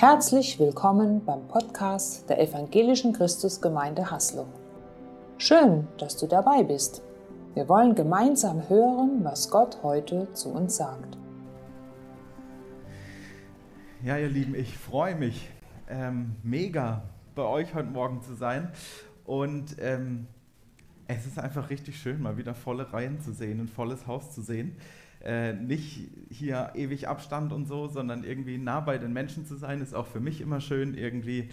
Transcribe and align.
Herzlich 0.00 0.58
willkommen 0.58 1.26
beim 1.26 1.46
Podcast 1.46 2.26
der 2.30 2.40
Evangelischen 2.40 3.12
Christusgemeinde 3.12 4.10
Haslo. 4.10 4.46
Schön, 5.36 5.88
dass 5.98 6.16
du 6.16 6.26
dabei 6.26 6.62
bist. 6.62 7.02
Wir 7.52 7.68
wollen 7.68 7.94
gemeinsam 7.94 8.66
hören, 8.70 9.22
was 9.24 9.50
Gott 9.50 9.80
heute 9.82 10.32
zu 10.32 10.54
uns 10.54 10.78
sagt. 10.78 11.18
Ja, 14.02 14.16
ihr 14.16 14.30
Lieben, 14.30 14.54
ich 14.54 14.78
freue 14.78 15.16
mich 15.16 15.50
ähm, 15.86 16.34
mega 16.42 17.02
bei 17.34 17.42
euch 17.42 17.74
heute 17.74 17.90
Morgen 17.90 18.22
zu 18.22 18.32
sein 18.32 18.72
und 19.26 19.76
ähm, 19.80 20.28
es 21.08 21.26
ist 21.26 21.38
einfach 21.38 21.68
richtig 21.68 22.00
schön, 22.00 22.22
mal 22.22 22.38
wieder 22.38 22.54
volle 22.54 22.90
Reihen 22.90 23.20
zu 23.20 23.34
sehen, 23.34 23.60
ein 23.60 23.68
volles 23.68 24.06
Haus 24.06 24.30
zu 24.30 24.40
sehen 24.40 24.78
äh, 25.24 25.52
nicht 25.52 26.08
hier 26.30 26.70
ewig 26.74 27.08
Abstand 27.08 27.52
und 27.52 27.66
so, 27.66 27.88
sondern 27.88 28.24
irgendwie 28.24 28.58
nah 28.58 28.80
bei 28.80 28.98
den 28.98 29.12
Menschen 29.12 29.46
zu 29.46 29.56
sein, 29.56 29.80
ist 29.80 29.94
auch 29.94 30.06
für 30.06 30.20
mich 30.20 30.40
immer 30.40 30.60
schön 30.60 30.94
irgendwie. 30.94 31.50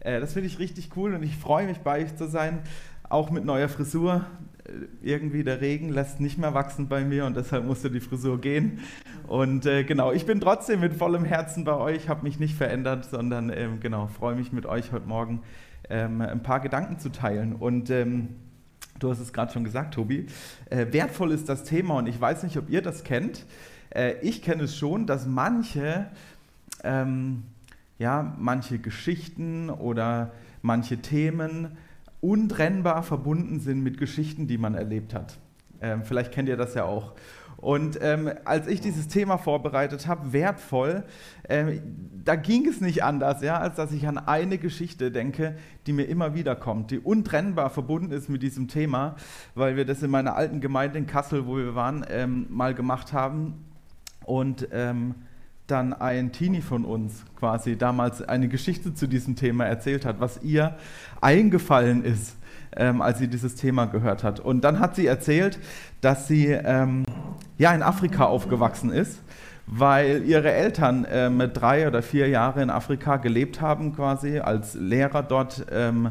Äh, 0.00 0.20
das 0.20 0.32
finde 0.32 0.48
ich 0.48 0.58
richtig 0.58 0.90
cool 0.96 1.14
und 1.14 1.22
ich 1.22 1.36
freue 1.36 1.66
mich 1.66 1.78
bei 1.78 2.04
euch 2.04 2.16
zu 2.16 2.28
sein, 2.28 2.60
auch 3.08 3.30
mit 3.30 3.44
neuer 3.44 3.68
Frisur. 3.68 4.24
Äh, 4.64 4.72
irgendwie 5.02 5.44
der 5.44 5.60
Regen 5.60 5.90
lässt 5.90 6.20
nicht 6.20 6.38
mehr 6.38 6.54
wachsen 6.54 6.88
bei 6.88 7.04
mir 7.04 7.26
und 7.26 7.36
deshalb 7.36 7.66
musste 7.66 7.90
die 7.90 8.00
Frisur 8.00 8.40
gehen. 8.40 8.80
Und 9.26 9.66
äh, 9.66 9.84
genau, 9.84 10.12
ich 10.12 10.24
bin 10.24 10.40
trotzdem 10.40 10.80
mit 10.80 10.94
vollem 10.94 11.24
Herzen 11.24 11.64
bei 11.64 11.74
euch, 11.74 12.08
habe 12.08 12.22
mich 12.22 12.40
nicht 12.40 12.54
verändert, 12.54 13.04
sondern 13.04 13.50
ähm, 13.54 13.80
genau, 13.80 14.06
freue 14.06 14.34
mich 14.34 14.52
mit 14.52 14.64
euch 14.64 14.92
heute 14.92 15.06
Morgen 15.06 15.42
ähm, 15.90 16.20
ein 16.20 16.42
paar 16.42 16.60
Gedanken 16.60 16.98
zu 16.98 17.10
teilen. 17.10 17.54
Und 17.54 17.90
ähm, 17.90 18.36
Du 19.00 19.10
hast 19.10 19.18
es 19.18 19.32
gerade 19.32 19.50
schon 19.50 19.64
gesagt, 19.64 19.94
Tobi. 19.94 20.26
Äh, 20.68 20.86
wertvoll 20.90 21.32
ist 21.32 21.48
das 21.48 21.64
Thema 21.64 21.94
und 21.94 22.06
ich 22.06 22.20
weiß 22.20 22.42
nicht, 22.42 22.58
ob 22.58 22.68
ihr 22.68 22.82
das 22.82 23.02
kennt. 23.02 23.46
Äh, 23.88 24.16
ich 24.20 24.42
kenne 24.42 24.64
es 24.64 24.76
schon, 24.76 25.06
dass 25.06 25.26
manche, 25.26 26.06
ähm, 26.84 27.44
ja, 27.98 28.36
manche 28.38 28.78
Geschichten 28.78 29.70
oder 29.70 30.32
manche 30.60 30.98
Themen 30.98 31.78
untrennbar 32.20 33.02
verbunden 33.02 33.60
sind 33.60 33.82
mit 33.82 33.96
Geschichten, 33.96 34.46
die 34.46 34.58
man 34.58 34.74
erlebt 34.74 35.14
hat. 35.14 35.38
Ähm, 35.80 36.04
vielleicht 36.04 36.32
kennt 36.32 36.50
ihr 36.50 36.58
das 36.58 36.74
ja 36.74 36.84
auch. 36.84 37.14
Und 37.60 37.98
ähm, 38.00 38.30
als 38.44 38.66
ich 38.66 38.80
dieses 38.80 39.08
Thema 39.08 39.36
vorbereitet 39.36 40.06
habe, 40.06 40.32
wertvoll, 40.32 41.04
äh, 41.42 41.80
da 42.24 42.36
ging 42.36 42.66
es 42.66 42.80
nicht 42.80 43.04
anders, 43.04 43.42
ja, 43.42 43.58
als 43.58 43.76
dass 43.76 43.92
ich 43.92 44.08
an 44.08 44.18
eine 44.18 44.56
Geschichte 44.56 45.10
denke, 45.10 45.56
die 45.86 45.92
mir 45.92 46.04
immer 46.04 46.34
wieder 46.34 46.56
kommt, 46.56 46.90
die 46.90 46.98
untrennbar 46.98 47.68
verbunden 47.68 48.12
ist 48.12 48.28
mit 48.30 48.42
diesem 48.42 48.68
Thema, 48.68 49.16
weil 49.54 49.76
wir 49.76 49.84
das 49.84 50.02
in 50.02 50.10
meiner 50.10 50.36
alten 50.36 50.60
Gemeinde 50.60 50.98
in 50.98 51.06
Kassel, 51.06 51.46
wo 51.46 51.56
wir 51.56 51.74
waren, 51.74 52.04
ähm, 52.08 52.46
mal 52.48 52.74
gemacht 52.74 53.12
haben. 53.12 53.64
Und 54.24 54.68
ähm, 54.72 55.14
dann 55.66 55.92
ein 55.92 56.32
Teenie 56.32 56.62
von 56.62 56.84
uns 56.84 57.24
quasi 57.36 57.76
damals 57.76 58.22
eine 58.22 58.48
Geschichte 58.48 58.94
zu 58.94 59.06
diesem 59.06 59.36
Thema 59.36 59.66
erzählt 59.66 60.04
hat, 60.04 60.20
was 60.20 60.42
ihr 60.42 60.76
eingefallen 61.20 62.04
ist 62.04 62.36
ähm, 62.76 63.02
als 63.02 63.18
sie 63.18 63.28
dieses 63.28 63.54
Thema 63.56 63.86
gehört 63.86 64.24
hat. 64.24 64.40
Und 64.40 64.62
dann 64.62 64.78
hat 64.80 64.96
sie 64.96 65.06
erzählt, 65.06 65.58
dass 66.00 66.28
sie 66.28 66.46
ähm, 66.46 67.04
ja, 67.58 67.74
in 67.74 67.82
Afrika 67.82 68.24
aufgewachsen 68.24 68.90
ist, 68.90 69.20
weil 69.66 70.22
ihre 70.24 70.50
Eltern 70.50 71.06
ähm, 71.10 71.50
drei 71.52 71.86
oder 71.86 72.02
vier 72.02 72.28
Jahre 72.28 72.62
in 72.62 72.70
Afrika 72.70 73.16
gelebt 73.16 73.60
haben, 73.60 73.94
quasi 73.94 74.38
als 74.38 74.74
Lehrer 74.74 75.22
dort 75.22 75.66
ähm, 75.70 76.10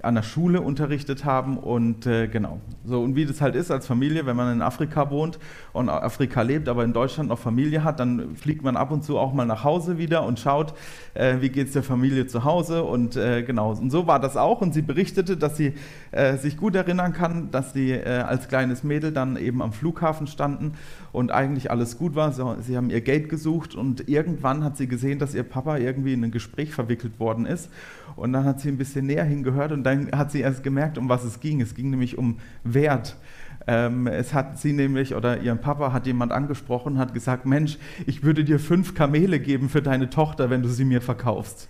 an 0.00 0.14
der 0.14 0.22
Schule 0.22 0.60
unterrichtet 0.60 1.24
haben 1.24 1.58
und 1.58 2.06
äh, 2.06 2.26
genau. 2.26 2.60
So, 2.84 3.02
und 3.02 3.14
wie 3.14 3.26
das 3.26 3.40
halt 3.40 3.54
ist 3.54 3.70
als 3.70 3.86
Familie, 3.86 4.26
wenn 4.26 4.36
man 4.36 4.52
in 4.52 4.62
Afrika 4.62 5.10
wohnt 5.10 5.38
und 5.72 5.88
Afrika 5.88 6.42
lebt, 6.42 6.68
aber 6.68 6.82
in 6.82 6.92
Deutschland 6.92 7.28
noch 7.28 7.38
Familie 7.38 7.84
hat, 7.84 8.00
dann 8.00 8.34
fliegt 8.34 8.64
man 8.64 8.76
ab 8.76 8.90
und 8.90 9.04
zu 9.04 9.18
auch 9.18 9.32
mal 9.32 9.44
nach 9.44 9.64
Hause 9.64 9.98
wieder 9.98 10.24
und 10.24 10.40
schaut, 10.40 10.74
äh, 11.14 11.36
wie 11.40 11.60
es 11.60 11.72
der 11.72 11.82
Familie 11.82 12.26
zu 12.26 12.44
Hause 12.44 12.82
und 12.82 13.16
äh, 13.16 13.42
genau. 13.42 13.72
Und 13.72 13.90
so 13.90 14.06
war 14.06 14.18
das 14.18 14.36
auch 14.36 14.60
und 14.60 14.72
sie 14.72 14.82
berichtete, 14.82 15.36
dass 15.36 15.56
sie 15.56 15.74
äh, 16.10 16.36
sich 16.36 16.56
gut 16.56 16.74
erinnern 16.74 17.12
kann, 17.12 17.50
dass 17.50 17.72
sie 17.72 17.92
äh, 17.92 18.22
als 18.26 18.48
kleines 18.48 18.82
Mädel 18.82 19.12
dann 19.12 19.36
eben 19.36 19.62
am 19.62 19.72
Flughafen 19.72 20.26
standen 20.26 20.72
und 21.12 21.30
eigentlich 21.30 21.70
alles 21.70 21.98
gut 21.98 22.14
war. 22.14 22.32
So, 22.32 22.56
sie 22.60 22.76
haben 22.76 22.90
ihr 22.90 23.02
Geld 23.02 23.28
gesucht 23.28 23.74
und 23.74 24.08
irgendwann 24.08 24.64
hat 24.64 24.76
sie 24.78 24.88
gesehen, 24.88 25.18
dass 25.18 25.34
ihr 25.34 25.42
Papa 25.42 25.76
irgendwie 25.76 26.14
in 26.14 26.24
ein 26.24 26.30
Gespräch 26.30 26.74
verwickelt 26.74 27.20
worden 27.20 27.46
ist 27.46 27.68
und 28.16 28.32
dann 28.32 28.44
hat 28.44 28.60
sie 28.60 28.68
ein 28.68 28.78
bisschen 28.78 29.06
näher 29.06 29.24
hingehört 29.24 29.72
und 29.72 29.81
dann 29.84 30.10
hat 30.12 30.30
sie 30.32 30.40
erst 30.40 30.62
gemerkt, 30.62 30.98
um 30.98 31.08
was 31.08 31.24
es 31.24 31.40
ging. 31.40 31.60
Es 31.60 31.74
ging 31.74 31.90
nämlich 31.90 32.18
um 32.18 32.38
Wert. 32.64 33.16
Ähm, 33.66 34.06
es 34.06 34.34
hat 34.34 34.58
sie 34.58 34.72
nämlich 34.72 35.14
oder 35.14 35.40
ihren 35.40 35.60
Papa 35.60 35.92
hat 35.92 36.06
jemand 36.06 36.32
angesprochen, 36.32 36.98
hat 36.98 37.14
gesagt, 37.14 37.46
Mensch, 37.46 37.78
ich 38.06 38.22
würde 38.22 38.44
dir 38.44 38.58
fünf 38.58 38.94
Kamele 38.94 39.38
geben 39.38 39.68
für 39.68 39.82
deine 39.82 40.10
Tochter, 40.10 40.50
wenn 40.50 40.62
du 40.62 40.68
sie 40.68 40.84
mir 40.84 41.00
verkaufst. 41.00 41.68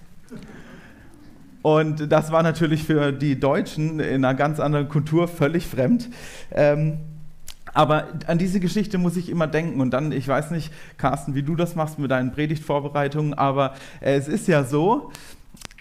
Und 1.60 2.10
das 2.10 2.32
war 2.32 2.42
natürlich 2.42 2.84
für 2.84 3.12
die 3.12 3.38
Deutschen 3.38 4.00
in 4.00 4.24
einer 4.24 4.34
ganz 4.34 4.58
anderen 4.58 4.88
Kultur 4.88 5.28
völlig 5.28 5.66
fremd. 5.66 6.08
Ähm, 6.50 6.98
aber 7.74 8.08
an 8.26 8.36
diese 8.38 8.60
Geschichte 8.60 8.98
muss 8.98 9.16
ich 9.16 9.30
immer 9.30 9.46
denken. 9.46 9.80
Und 9.80 9.92
dann, 9.92 10.12
ich 10.12 10.26
weiß 10.26 10.50
nicht, 10.50 10.72
Carsten, 10.98 11.34
wie 11.34 11.42
du 11.42 11.54
das 11.54 11.74
machst 11.74 11.98
mit 11.98 12.10
deinen 12.10 12.32
Predigtvorbereitungen, 12.32 13.34
aber 13.34 13.74
es 14.00 14.28
ist 14.28 14.48
ja 14.48 14.64
so, 14.64 15.10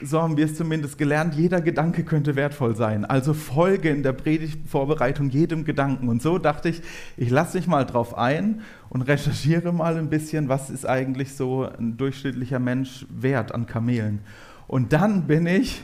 so 0.03 0.21
haben 0.21 0.37
wir 0.37 0.45
es 0.45 0.55
zumindest 0.55 0.97
gelernt, 0.97 1.35
jeder 1.35 1.61
Gedanke 1.61 2.03
könnte 2.03 2.35
wertvoll 2.35 2.75
sein. 2.75 3.05
Also 3.05 3.33
folge 3.33 3.89
in 3.89 4.03
der 4.03 4.13
Predigtvorbereitung 4.13 5.29
jedem 5.29 5.65
Gedanken. 5.65 6.09
Und 6.09 6.21
so 6.21 6.37
dachte 6.37 6.69
ich, 6.69 6.81
ich 7.17 7.29
lasse 7.29 7.57
mich 7.57 7.67
mal 7.67 7.85
drauf 7.85 8.17
ein 8.17 8.61
und 8.89 9.03
recherchiere 9.03 9.71
mal 9.71 9.97
ein 9.97 10.09
bisschen, 10.09 10.49
was 10.49 10.69
ist 10.69 10.85
eigentlich 10.85 11.33
so 11.33 11.67
ein 11.77 11.97
durchschnittlicher 11.97 12.59
Mensch 12.59 13.05
wert 13.09 13.53
an 13.53 13.65
Kamelen. 13.65 14.19
Und 14.67 14.93
dann 14.93 15.27
bin 15.27 15.47
ich, 15.47 15.81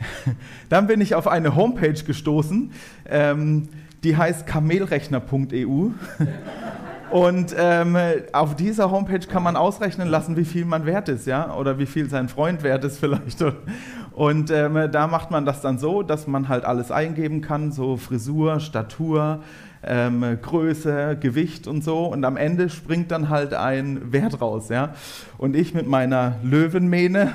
dann 0.68 0.86
bin 0.86 1.00
ich 1.00 1.14
auf 1.14 1.28
eine 1.28 1.54
Homepage 1.56 1.92
gestoßen, 1.92 2.72
ähm, 3.06 3.68
die 4.04 4.16
heißt 4.16 4.46
kamelrechner.eu. 4.46 5.90
Und 7.12 7.54
ähm, 7.58 7.94
auf 8.32 8.56
dieser 8.56 8.90
Homepage 8.90 9.26
kann 9.26 9.42
man 9.42 9.54
ausrechnen 9.54 10.08
lassen, 10.08 10.34
wie 10.38 10.46
viel 10.46 10.64
man 10.64 10.86
wert 10.86 11.10
ist, 11.10 11.26
ja, 11.26 11.54
oder 11.54 11.78
wie 11.78 11.84
viel 11.84 12.08
sein 12.08 12.30
Freund 12.30 12.62
wert 12.62 12.84
ist 12.84 12.98
vielleicht. 12.98 13.44
Und 14.12 14.50
ähm, 14.50 14.88
da 14.90 15.06
macht 15.08 15.30
man 15.30 15.44
das 15.44 15.60
dann 15.60 15.78
so, 15.78 16.02
dass 16.02 16.26
man 16.26 16.48
halt 16.48 16.64
alles 16.64 16.90
eingeben 16.90 17.42
kann, 17.42 17.70
so 17.70 17.98
Frisur, 17.98 18.60
Statur, 18.60 19.40
ähm, 19.82 20.24
Größe, 20.40 21.18
Gewicht 21.20 21.66
und 21.66 21.84
so. 21.84 22.06
Und 22.06 22.24
am 22.24 22.38
Ende 22.38 22.70
springt 22.70 23.10
dann 23.10 23.28
halt 23.28 23.52
ein 23.52 24.10
Wert 24.10 24.40
raus, 24.40 24.70
ja. 24.70 24.94
Und 25.36 25.54
ich 25.54 25.74
mit 25.74 25.86
meiner 25.86 26.36
Löwenmähne 26.42 27.34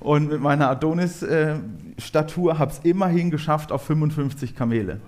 und 0.00 0.30
mit 0.30 0.40
meiner 0.40 0.70
Adonis-Statur 0.70 2.52
äh, 2.52 2.56
habe 2.56 2.70
es 2.70 2.78
immerhin 2.82 3.30
geschafft 3.30 3.72
auf 3.72 3.82
55 3.82 4.56
Kamele. 4.56 5.00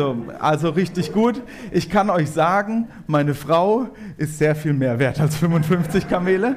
So, 0.00 0.16
also 0.38 0.70
richtig 0.70 1.12
gut. 1.12 1.42
Ich 1.72 1.90
kann 1.90 2.08
euch 2.08 2.30
sagen, 2.30 2.88
meine 3.06 3.34
Frau 3.34 3.88
ist 4.16 4.38
sehr 4.38 4.56
viel 4.56 4.72
mehr 4.72 4.98
wert 4.98 5.20
als 5.20 5.36
55 5.36 6.08
Kamele. 6.08 6.56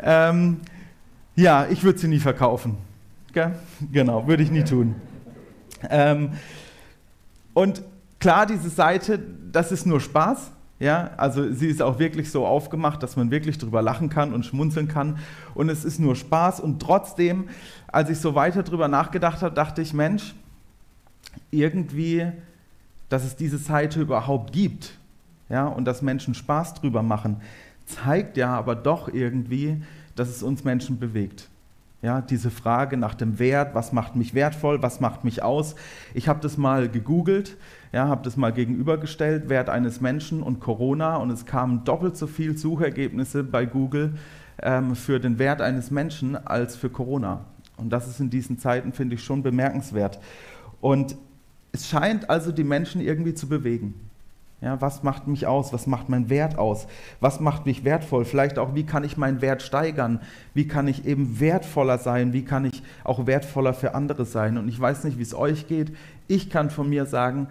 Ähm, 0.00 0.60
ja, 1.34 1.66
ich 1.68 1.82
würde 1.82 1.98
sie 1.98 2.06
nie 2.06 2.20
verkaufen. 2.20 2.76
Gell? 3.32 3.56
Genau, 3.90 4.28
würde 4.28 4.44
ich 4.44 4.52
nie 4.52 4.62
tun. 4.62 4.94
Ähm, 5.90 6.34
und 7.52 7.82
klar, 8.20 8.46
diese 8.46 8.70
Seite, 8.70 9.18
das 9.50 9.72
ist 9.72 9.86
nur 9.86 9.98
Spaß. 9.98 10.52
Ja, 10.78 11.10
also 11.16 11.52
sie 11.52 11.66
ist 11.66 11.82
auch 11.82 11.98
wirklich 11.98 12.30
so 12.30 12.46
aufgemacht, 12.46 13.02
dass 13.02 13.16
man 13.16 13.32
wirklich 13.32 13.58
drüber 13.58 13.82
lachen 13.82 14.08
kann 14.08 14.32
und 14.32 14.46
schmunzeln 14.46 14.86
kann. 14.86 15.18
Und 15.56 15.68
es 15.68 15.84
ist 15.84 15.98
nur 15.98 16.14
Spaß. 16.14 16.60
Und 16.60 16.80
trotzdem, 16.80 17.48
als 17.88 18.08
ich 18.08 18.20
so 18.20 18.36
weiter 18.36 18.62
drüber 18.62 18.86
nachgedacht 18.86 19.42
habe, 19.42 19.52
dachte 19.52 19.82
ich, 19.82 19.94
Mensch, 19.94 20.36
irgendwie 21.50 22.30
dass 23.14 23.22
es 23.22 23.36
diese 23.36 23.58
Seite 23.58 24.00
überhaupt 24.00 24.52
gibt 24.52 24.98
ja, 25.48 25.68
und 25.68 25.84
dass 25.84 26.02
Menschen 26.02 26.34
Spaß 26.34 26.74
drüber 26.74 27.04
machen, 27.04 27.36
zeigt 27.86 28.36
ja 28.36 28.52
aber 28.52 28.74
doch 28.74 29.06
irgendwie, 29.06 29.80
dass 30.16 30.30
es 30.30 30.42
uns 30.42 30.64
Menschen 30.64 30.98
bewegt. 30.98 31.48
Ja, 32.02 32.20
diese 32.20 32.50
Frage 32.50 32.96
nach 32.96 33.14
dem 33.14 33.38
Wert, 33.38 33.72
was 33.76 33.92
macht 33.92 34.16
mich 34.16 34.34
wertvoll, 34.34 34.82
was 34.82 34.98
macht 34.98 35.22
mich 35.22 35.44
aus. 35.44 35.76
Ich 36.12 36.26
habe 36.26 36.40
das 36.40 36.56
mal 36.56 36.88
gegoogelt, 36.88 37.56
ja, 37.92 38.08
habe 38.08 38.24
das 38.24 38.36
mal 38.36 38.52
gegenübergestellt, 38.52 39.48
Wert 39.48 39.68
eines 39.68 40.00
Menschen 40.00 40.42
und 40.42 40.58
Corona 40.58 41.14
und 41.18 41.30
es 41.30 41.46
kamen 41.46 41.84
doppelt 41.84 42.16
so 42.16 42.26
viele 42.26 42.58
Suchergebnisse 42.58 43.44
bei 43.44 43.64
Google 43.64 44.14
ähm, 44.60 44.96
für 44.96 45.20
den 45.20 45.38
Wert 45.38 45.60
eines 45.60 45.92
Menschen 45.92 46.34
als 46.34 46.74
für 46.74 46.90
Corona. 46.90 47.44
Und 47.76 47.90
das 47.90 48.08
ist 48.08 48.18
in 48.18 48.28
diesen 48.28 48.58
Zeiten, 48.58 48.92
finde 48.92 49.14
ich, 49.14 49.22
schon 49.22 49.44
bemerkenswert. 49.44 50.18
Und 50.80 51.16
es 51.74 51.88
scheint 51.88 52.30
also 52.30 52.52
die 52.52 52.62
Menschen 52.62 53.00
irgendwie 53.00 53.34
zu 53.34 53.48
bewegen. 53.48 53.94
Ja, 54.60 54.80
was 54.80 55.02
macht 55.02 55.26
mich 55.26 55.48
aus? 55.48 55.72
Was 55.72 55.88
macht 55.88 56.08
mein 56.08 56.30
Wert 56.30 56.56
aus? 56.56 56.86
Was 57.18 57.40
macht 57.40 57.66
mich 57.66 57.84
wertvoll? 57.84 58.24
Vielleicht 58.24 58.60
auch, 58.60 58.76
wie 58.76 58.84
kann 58.84 59.02
ich 59.02 59.16
meinen 59.16 59.42
Wert 59.42 59.60
steigern? 59.60 60.20
Wie 60.54 60.68
kann 60.68 60.86
ich 60.86 61.04
eben 61.04 61.40
wertvoller 61.40 61.98
sein? 61.98 62.32
Wie 62.32 62.44
kann 62.44 62.64
ich 62.64 62.82
auch 63.02 63.26
wertvoller 63.26 63.74
für 63.74 63.96
andere 63.96 64.24
sein? 64.24 64.56
Und 64.56 64.68
ich 64.68 64.78
weiß 64.80 65.02
nicht, 65.02 65.18
wie 65.18 65.22
es 65.22 65.34
euch 65.34 65.66
geht. 65.66 65.92
Ich 66.28 66.48
kann 66.48 66.70
von 66.70 66.88
mir 66.88 67.06
sagen, 67.06 67.48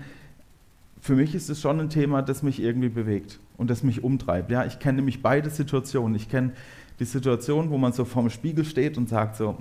für 1.01 1.15
mich 1.15 1.35
ist 1.35 1.49
es 1.49 1.59
schon 1.59 1.81
ein 1.81 1.89
Thema, 1.89 2.21
das 2.21 2.43
mich 2.43 2.61
irgendwie 2.61 2.89
bewegt 2.89 3.39
und 3.57 3.69
das 3.69 3.83
mich 3.83 4.05
umtreibt. 4.05 4.49
Ja, 4.51 4.63
ich 4.63 4.79
kenne 4.79 4.99
nämlich 4.99 5.21
beide 5.21 5.49
Situationen. 5.49 6.15
Ich 6.15 6.29
kenne 6.29 6.53
die 6.97 7.05
Situation, 7.05 7.71
wo 7.71 7.77
man 7.77 7.91
so 7.91 8.05
vorm 8.05 8.29
Spiegel 8.29 8.63
steht 8.63 8.97
und 8.97 9.09
sagt 9.09 9.35
so, 9.35 9.57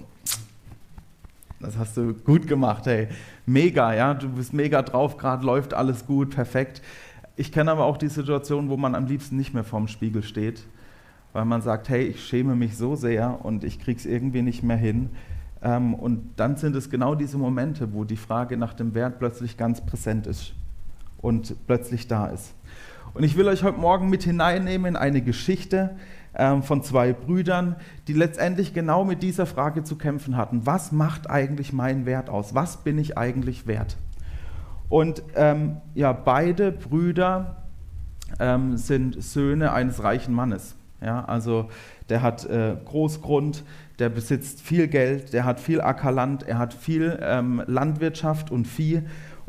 das 1.62 1.78
hast 1.78 1.96
du 1.96 2.14
gut 2.14 2.46
gemacht, 2.46 2.86
hey, 2.86 3.08
mega, 3.46 3.94
ja, 3.94 4.14
du 4.14 4.28
bist 4.28 4.52
mega 4.52 4.82
drauf, 4.82 5.16
gerade 5.16 5.44
läuft 5.46 5.74
alles 5.74 6.06
gut, 6.06 6.30
perfekt. 6.30 6.82
Ich 7.36 7.52
kenne 7.52 7.70
aber 7.70 7.84
auch 7.84 7.96
die 7.96 8.08
Situation, 8.08 8.68
wo 8.68 8.76
man 8.76 8.94
am 8.94 9.06
liebsten 9.06 9.36
nicht 9.36 9.54
mehr 9.54 9.64
vorm 9.64 9.88
Spiegel 9.88 10.22
steht, 10.22 10.64
weil 11.32 11.44
man 11.44 11.62
sagt, 11.62 11.88
hey, 11.88 12.04
ich 12.04 12.24
schäme 12.24 12.54
mich 12.54 12.76
so 12.76 12.96
sehr 12.96 13.44
und 13.44 13.64
ich 13.64 13.78
krieg's 13.78 14.04
irgendwie 14.04 14.42
nicht 14.42 14.62
mehr 14.62 14.76
hin. 14.76 15.10
Ähm, 15.62 15.94
und 15.94 16.32
dann 16.36 16.56
sind 16.56 16.76
es 16.76 16.90
genau 16.90 17.14
diese 17.14 17.38
Momente, 17.38 17.92
wo 17.94 18.04
die 18.04 18.16
Frage 18.16 18.56
nach 18.56 18.74
dem 18.74 18.94
Wert 18.94 19.18
plötzlich 19.18 19.56
ganz 19.56 19.80
präsent 19.80 20.26
ist 20.26 20.52
und 21.18 21.54
plötzlich 21.66 22.08
da 22.08 22.26
ist. 22.26 22.54
Und 23.14 23.24
ich 23.24 23.36
will 23.36 23.46
euch 23.46 23.62
heute 23.62 23.78
Morgen 23.78 24.10
mit 24.10 24.24
hineinnehmen 24.24 24.94
in 24.94 24.96
eine 24.96 25.22
Geschichte 25.22 25.96
von 26.34 26.82
zwei 26.82 27.12
Brüdern, 27.12 27.76
die 28.08 28.14
letztendlich 28.14 28.72
genau 28.72 29.04
mit 29.04 29.22
dieser 29.22 29.44
Frage 29.44 29.84
zu 29.84 29.96
kämpfen 29.96 30.36
hatten. 30.36 30.64
Was 30.64 30.90
macht 30.90 31.28
eigentlich 31.28 31.74
meinen 31.74 32.06
Wert 32.06 32.30
aus? 32.30 32.54
Was 32.54 32.78
bin 32.78 32.96
ich 32.96 33.18
eigentlich 33.18 33.66
wert? 33.66 33.98
Und 34.88 35.22
ähm, 35.36 35.78
ja, 35.94 36.12
beide 36.12 36.72
Brüder 36.72 37.62
ähm, 38.40 38.76
sind 38.76 39.22
Söhne 39.22 39.72
eines 39.72 40.02
reichen 40.02 40.34
Mannes. 40.34 40.74
Ja, 41.00 41.24
also 41.24 41.68
der 42.08 42.22
hat 42.22 42.44
äh, 42.44 42.76
Großgrund, 42.84 43.64
der 43.98 44.08
besitzt 44.08 44.60
viel 44.60 44.88
Geld, 44.88 45.32
der 45.32 45.44
hat 45.44 45.60
viel 45.60 45.80
Ackerland, 45.80 46.44
er 46.44 46.58
hat 46.58 46.74
viel 46.74 47.18
ähm, 47.22 47.62
Landwirtschaft 47.66 48.50
und 48.50 48.66
Vieh 48.66 49.02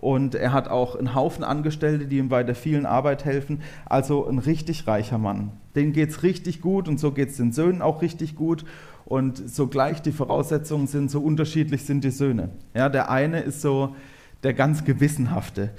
und 0.03 0.35
er 0.35 0.51
hat 0.51 0.67
auch 0.67 0.97
einen 0.97 1.15
Haufen 1.15 1.45
Angestellte, 1.45 2.07
die 2.07 2.17
ihm 2.17 2.27
bei 2.27 2.44
der 2.44 2.55
vielen 2.55 2.85
Arbeit 2.85 3.23
helfen. 3.23 3.61
Also 3.85 4.27
ein 4.27 4.38
richtig 4.38 4.85
reicher 4.85 5.17
Mann. 5.17 5.51
Denen 5.75 5.94
geht 5.94 6.09
es 6.09 6.23
richtig 6.23 6.59
gut 6.59 6.89
und 6.89 7.00
so 7.00 7.11
geht 7.11 7.29
es 7.29 7.38
den 7.38 7.53
Söhnen 7.53 7.81
auch 7.81 8.01
richtig 8.01 8.35
gut. 8.35 8.65
Und 9.05 9.50
so 9.50 9.67
gleich 9.67 10.01
die 10.01 10.11
Voraussetzungen 10.11 10.88
sind, 10.88 11.09
so 11.09 11.21
unterschiedlich 11.21 11.85
sind 11.85 12.03
die 12.03 12.11
Söhne. 12.11 12.50
Ja, 12.73 12.89
der 12.89 13.09
eine 13.09 13.39
ist 13.39 13.61
so 13.61 13.95
der 14.44 14.53
ganz 14.53 14.83
Gewissenhafte. 14.83 15.69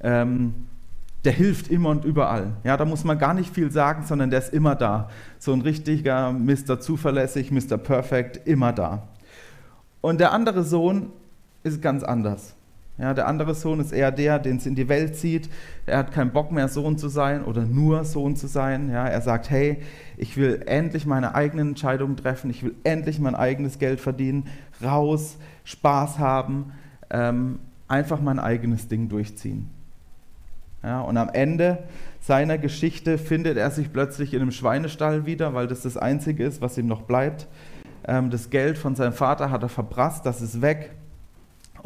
Ähm, 0.00 0.54
der 1.24 1.32
hilft 1.32 1.68
immer 1.68 1.88
und 1.88 2.04
überall. 2.04 2.52
Ja, 2.62 2.76
da 2.76 2.84
muss 2.84 3.02
man 3.02 3.18
gar 3.18 3.34
nicht 3.34 3.52
viel 3.52 3.72
sagen, 3.72 4.04
sondern 4.06 4.30
der 4.30 4.38
ist 4.38 4.54
immer 4.54 4.76
da. 4.76 5.10
So 5.40 5.52
ein 5.52 5.60
richtiger 5.60 6.30
Mr. 6.32 6.78
Zuverlässig, 6.78 7.50
Mr. 7.50 7.78
Perfect, 7.78 8.46
immer 8.46 8.72
da. 8.72 9.08
Und 10.00 10.20
der 10.20 10.30
andere 10.30 10.62
Sohn 10.62 11.10
ist 11.64 11.82
ganz 11.82 12.04
anders. 12.04 12.55
Ja, 12.98 13.12
der 13.12 13.26
andere 13.26 13.54
Sohn 13.54 13.78
ist 13.80 13.92
eher 13.92 14.10
der, 14.10 14.38
den 14.38 14.56
es 14.56 14.64
in 14.64 14.74
die 14.74 14.88
Welt 14.88 15.16
zieht. 15.16 15.50
Er 15.84 15.98
hat 15.98 16.12
keinen 16.12 16.32
Bock 16.32 16.50
mehr, 16.50 16.68
Sohn 16.68 16.96
zu 16.96 17.08
sein 17.08 17.44
oder 17.44 17.66
nur 17.66 18.04
Sohn 18.04 18.36
zu 18.36 18.46
sein. 18.46 18.90
Ja, 18.90 19.06
er 19.06 19.20
sagt, 19.20 19.50
hey, 19.50 19.78
ich 20.16 20.38
will 20.38 20.62
endlich 20.66 21.04
meine 21.04 21.34
eigenen 21.34 21.68
Entscheidungen 21.68 22.16
treffen, 22.16 22.48
ich 22.48 22.62
will 22.62 22.74
endlich 22.84 23.18
mein 23.18 23.34
eigenes 23.34 23.78
Geld 23.78 24.00
verdienen, 24.00 24.48
raus, 24.82 25.36
Spaß 25.64 26.18
haben, 26.18 26.72
ähm, 27.10 27.58
einfach 27.86 28.20
mein 28.22 28.38
eigenes 28.38 28.88
Ding 28.88 29.10
durchziehen. 29.10 29.68
Ja, 30.82 31.00
und 31.02 31.18
am 31.18 31.28
Ende 31.28 31.84
seiner 32.20 32.56
Geschichte 32.56 33.18
findet 33.18 33.58
er 33.58 33.70
sich 33.70 33.92
plötzlich 33.92 34.32
in 34.32 34.40
einem 34.40 34.52
Schweinestall 34.52 35.26
wieder, 35.26 35.52
weil 35.52 35.66
das 35.66 35.82
das 35.82 35.96
Einzige 35.98 36.44
ist, 36.44 36.62
was 36.62 36.78
ihm 36.78 36.86
noch 36.86 37.02
bleibt. 37.02 37.46
Ähm, 38.06 38.30
das 38.30 38.48
Geld 38.48 38.78
von 38.78 38.94
seinem 38.94 39.12
Vater 39.12 39.50
hat 39.50 39.62
er 39.62 39.68
verprasst, 39.68 40.24
das 40.24 40.40
ist 40.40 40.62
weg. 40.62 40.92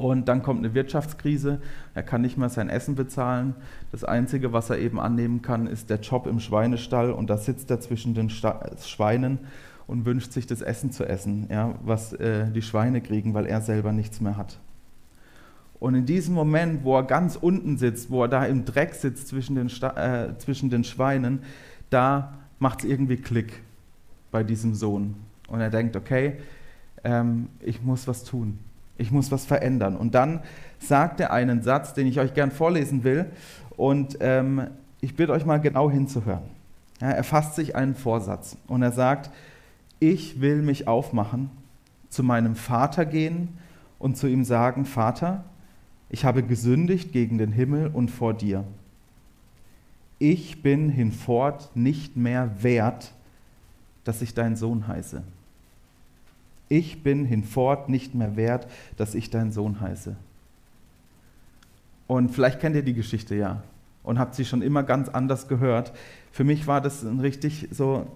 Und 0.00 0.28
dann 0.28 0.42
kommt 0.42 0.60
eine 0.60 0.72
Wirtschaftskrise, 0.72 1.60
er 1.92 2.02
kann 2.02 2.22
nicht 2.22 2.38
mehr 2.38 2.48
sein 2.48 2.70
Essen 2.70 2.94
bezahlen. 2.94 3.54
Das 3.92 4.02
Einzige, 4.02 4.50
was 4.50 4.70
er 4.70 4.78
eben 4.78 4.98
annehmen 4.98 5.42
kann, 5.42 5.66
ist 5.66 5.90
der 5.90 6.00
Job 6.00 6.26
im 6.26 6.40
Schweinestall 6.40 7.10
und 7.10 7.28
da 7.28 7.36
sitzt 7.36 7.70
er 7.70 7.80
zwischen 7.80 8.14
den 8.14 8.30
Sta 8.30 8.70
Schweinen 8.82 9.40
und 9.86 10.06
wünscht 10.06 10.32
sich 10.32 10.46
das 10.46 10.62
Essen 10.62 10.90
zu 10.90 11.04
essen, 11.04 11.48
ja, 11.50 11.74
was 11.84 12.14
äh, 12.14 12.50
die 12.50 12.62
Schweine 12.62 13.02
kriegen, 13.02 13.34
weil 13.34 13.44
er 13.44 13.60
selber 13.60 13.92
nichts 13.92 14.22
mehr 14.22 14.38
hat. 14.38 14.58
Und 15.80 15.94
in 15.94 16.06
diesem 16.06 16.34
Moment, 16.34 16.82
wo 16.82 16.96
er 16.96 17.02
ganz 17.02 17.36
unten 17.36 17.76
sitzt, 17.76 18.10
wo 18.10 18.22
er 18.22 18.28
da 18.28 18.46
im 18.46 18.64
Dreck 18.64 18.94
sitzt 18.94 19.28
zwischen 19.28 19.54
den, 19.54 19.68
Sta 19.68 20.28
äh, 20.28 20.38
zwischen 20.38 20.70
den 20.70 20.82
Schweinen, 20.82 21.40
da 21.90 22.38
macht 22.58 22.84
es 22.84 22.84
irgendwie 22.88 23.18
Klick 23.18 23.60
bei 24.30 24.44
diesem 24.44 24.74
Sohn. 24.74 25.16
Und 25.46 25.60
er 25.60 25.68
denkt, 25.68 25.94
okay, 25.94 26.38
ähm, 27.04 27.48
ich 27.60 27.82
muss 27.82 28.08
was 28.08 28.24
tun 28.24 28.60
ich 29.00 29.10
muss 29.10 29.32
was 29.32 29.46
verändern. 29.46 29.96
Und 29.96 30.14
dann 30.14 30.40
sagt 30.78 31.20
er 31.20 31.32
einen 31.32 31.62
Satz, 31.62 31.94
den 31.94 32.06
ich 32.06 32.20
euch 32.20 32.34
gern 32.34 32.50
vorlesen 32.50 33.02
will. 33.02 33.26
Und 33.76 34.18
ähm, 34.20 34.68
ich 35.00 35.16
bitte 35.16 35.32
euch 35.32 35.46
mal 35.46 35.58
genau 35.58 35.90
hinzuhören. 35.90 36.42
Ja, 37.00 37.10
er 37.10 37.24
fasst 37.24 37.54
sich 37.54 37.74
einen 37.74 37.94
Vorsatz 37.94 38.58
und 38.66 38.82
er 38.82 38.92
sagt, 38.92 39.30
ich 40.00 40.42
will 40.42 40.60
mich 40.60 40.86
aufmachen, 40.86 41.50
zu 42.10 42.22
meinem 42.22 42.54
Vater 42.54 43.06
gehen 43.06 43.48
und 43.98 44.18
zu 44.18 44.26
ihm 44.26 44.44
sagen, 44.44 44.84
Vater, 44.84 45.44
ich 46.10 46.26
habe 46.26 46.42
gesündigt 46.42 47.12
gegen 47.12 47.38
den 47.38 47.52
Himmel 47.52 47.86
und 47.92 48.10
vor 48.10 48.34
dir. 48.34 48.64
Ich 50.18 50.62
bin 50.62 50.90
hinfort 50.90 51.70
nicht 51.74 52.16
mehr 52.16 52.62
wert, 52.62 53.12
dass 54.04 54.20
ich 54.20 54.34
dein 54.34 54.56
Sohn 54.56 54.86
heiße 54.86 55.22
ich 56.70 57.02
bin 57.02 57.26
hinfort 57.26 57.90
nicht 57.90 58.14
mehr 58.14 58.36
wert, 58.36 58.66
dass 58.96 59.14
ich 59.14 59.28
dein 59.28 59.50
Sohn 59.52 59.80
heiße. 59.80 60.16
Und 62.06 62.30
vielleicht 62.30 62.60
kennt 62.60 62.76
ihr 62.76 62.82
die 62.82 62.94
Geschichte 62.94 63.34
ja 63.34 63.62
und 64.04 64.18
habt 64.18 64.34
sie 64.34 64.44
schon 64.44 64.62
immer 64.62 64.84
ganz 64.84 65.08
anders 65.08 65.48
gehört. 65.48 65.92
Für 66.32 66.44
mich 66.44 66.66
war 66.66 66.80
das 66.80 67.02
ein 67.02 67.20
richtig 67.20 67.68
so, 67.72 68.06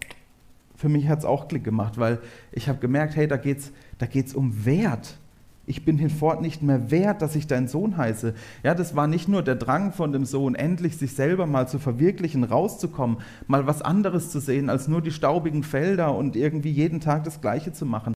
für 0.76 0.88
mich 0.88 1.08
hat 1.08 1.18
es 1.18 1.24
auch 1.24 1.48
Klick 1.48 1.64
gemacht, 1.64 1.98
weil 1.98 2.20
ich 2.52 2.68
habe 2.68 2.78
gemerkt, 2.78 3.16
hey, 3.16 3.26
da 3.28 3.36
geht 3.36 3.58
es 3.58 3.72
da 3.98 4.06
geht's 4.06 4.34
um 4.34 4.64
Wert. 4.64 5.18
Ich 5.66 5.84
bin 5.84 5.98
hinfort 5.98 6.42
nicht 6.42 6.62
mehr 6.62 6.90
wert, 6.90 7.22
dass 7.22 7.34
ich 7.34 7.46
dein 7.46 7.68
Sohn 7.68 7.96
heiße. 7.96 8.34
Ja, 8.62 8.74
das 8.74 8.94
war 8.94 9.06
nicht 9.06 9.28
nur 9.28 9.42
der 9.42 9.56
Drang 9.56 9.92
von 9.92 10.12
dem 10.12 10.26
Sohn, 10.26 10.54
endlich 10.54 10.96
sich 10.98 11.14
selber 11.14 11.46
mal 11.46 11.66
zu 11.66 11.78
verwirklichen, 11.78 12.44
rauszukommen, 12.44 13.16
mal 13.46 13.66
was 13.66 13.80
anderes 13.80 14.30
zu 14.30 14.40
sehen 14.40 14.68
als 14.68 14.88
nur 14.88 15.00
die 15.00 15.10
staubigen 15.10 15.62
Felder 15.62 16.14
und 16.14 16.36
irgendwie 16.36 16.70
jeden 16.70 17.00
Tag 17.00 17.24
das 17.24 17.40
Gleiche 17.40 17.72
zu 17.72 17.86
machen 17.86 18.14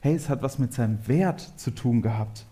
hey, 0.00 0.14
es 0.14 0.28
hat 0.28 0.42
was 0.42 0.58
mit 0.58 0.72
seinem 0.72 1.06
Wert 1.06 1.40
zu 1.56 1.70
tun 1.70 2.02
gehabt. 2.02 2.44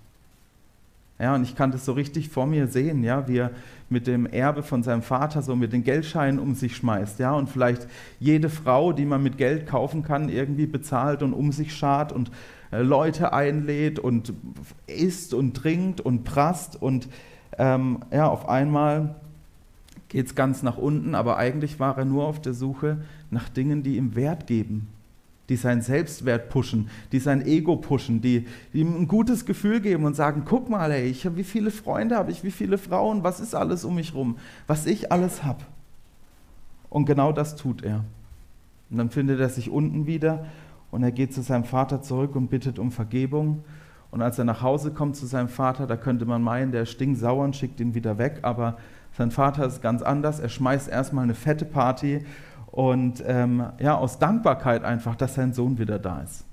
Ja, 1.19 1.35
und 1.35 1.45
ich 1.45 1.57
kann 1.57 1.73
das 1.73 1.87
so 1.87 1.93
richtig 1.93 2.29
vor 2.29 2.47
mir 2.47 2.67
sehen, 2.67 3.03
ja, 3.03 3.27
wie 3.27 3.39
er 3.39 3.51
mit 3.89 4.07
dem 4.07 4.27
Erbe 4.27 4.63
von 4.63 4.83
seinem 4.83 5.01
Vater 5.01 5.41
so 5.41 5.57
mit 5.57 5.73
den 5.73 5.83
Geldscheinen 5.83 6.39
um 6.39 6.55
sich 6.55 6.77
schmeißt, 6.77 7.19
ja, 7.21 7.33
und 7.33 7.49
vielleicht 7.49 7.87
jede 8.21 8.51
Frau, 8.51 8.93
die 8.93 9.07
man 9.07 9.23
mit 9.23 9.39
Geld 9.39 9.67
kaufen 9.67 10.03
kann, 10.03 10.29
irgendwie 10.29 10.67
bezahlt 10.67 11.23
und 11.23 11.33
um 11.33 11.53
sich 11.53 11.75
schart 11.75 12.13
und 12.13 12.31
äh, 12.71 12.83
Leute 12.83 13.33
einlädt 13.33 13.99
und 13.99 14.35
isst 14.87 15.33
und 15.33 15.55
trinkt 15.55 16.03
und 16.03 16.25
prasst 16.25 16.81
und 16.83 17.09
ähm, 17.57 18.01
ja, 18.13 18.29
auf 18.29 18.49
einmal 18.49 19.15
geht 20.09 20.27
es 20.27 20.35
ganz 20.35 20.63
nach 20.63 20.77
unten, 20.77 21.15
aber 21.15 21.39
eigentlich 21.39 21.81
war 21.81 21.97
er 21.97 22.05
nur 22.05 22.27
auf 22.27 22.43
der 22.43 22.53
Suche 22.53 22.99
nach 23.31 23.49
Dingen, 23.49 23.83
die 23.83 23.97
ihm 23.97 24.15
Wert 24.17 24.47
geben, 24.47 24.89
die 25.49 25.57
seinen 25.57 25.83
Selbstwert 25.83 26.49
pushen, 26.49 26.89
die 27.13 27.21
sein 27.21 27.47
Ego 27.47 27.77
pushen, 27.77 28.21
die, 28.21 28.47
die, 28.73 28.81
ihm 28.81 28.97
ein 28.97 29.09
gutes 29.09 29.47
Gefühl 29.47 29.81
geben 29.81 30.05
und 30.05 30.15
sagen, 30.15 30.43
guck 30.45 30.69
mal, 30.69 30.91
ey, 30.91 31.05
ich 31.09 31.37
wie 31.37 31.45
viele 31.45 31.71
Freunde 31.71 32.17
habe 32.17 32.31
ich, 32.31 32.43
wie 32.43 32.51
viele 32.51 32.79
Frauen, 32.79 33.23
was 33.23 33.41
ist 33.41 33.55
alles 33.55 33.85
um 33.85 33.95
mich 33.95 34.15
rum, 34.15 34.37
was 34.67 34.87
ich 34.87 35.13
alles 35.13 35.45
habe. 35.45 35.65
Und 36.91 37.07
genau 37.07 37.33
das 37.33 37.57
tut 37.57 37.83
er. 37.83 38.05
Und 38.91 38.99
dann 38.99 39.11
findet 39.11 39.41
er 39.41 39.49
sich 39.49 39.71
unten 39.71 40.07
wieder 40.07 40.47
und 40.91 41.03
er 41.03 41.13
geht 41.13 41.33
zu 41.33 41.43
seinem 41.43 41.65
Vater 41.65 42.03
zurück 42.03 42.37
und 42.37 42.49
bittet 42.49 42.79
um 42.79 42.91
Vergebung. 42.91 43.65
Und 44.11 44.23
als 44.23 44.39
er 44.39 44.45
nach 44.45 44.63
Hause 44.63 44.93
kommt 44.93 45.17
zu 45.17 45.27
seinem 45.27 45.49
Vater, 45.49 45.87
da 45.87 45.97
könnte 45.97 46.25
man 46.25 46.43
meinen, 46.43 46.73
der 46.73 46.87
stinkt 46.87 47.19
sauer 47.19 47.45
und 47.45 47.57
schickt 47.57 47.81
ihn 47.81 47.95
wieder 47.95 48.19
weg, 48.19 48.39
aber 48.43 48.79
sein 49.17 49.31
Vater 49.31 49.67
ist 49.67 49.83
ganz 49.83 50.03
anders. 50.03 50.41
Er 50.41 50.49
schmeißt 50.49 50.89
erstmal 50.89 51.25
eine 51.25 51.35
fette 51.35 51.65
Party 51.65 52.25
und 52.77 53.25
ähm, 53.27 53.65
ja, 53.81 53.97
aus 53.97 54.19
Dankbarkeit 54.19 54.85
einfach, 54.85 55.17
dass 55.17 55.35
sein 55.35 55.55
Sohn 55.55 55.79
wieder 55.79 55.99
da 55.99 56.21
ist. 56.21 56.45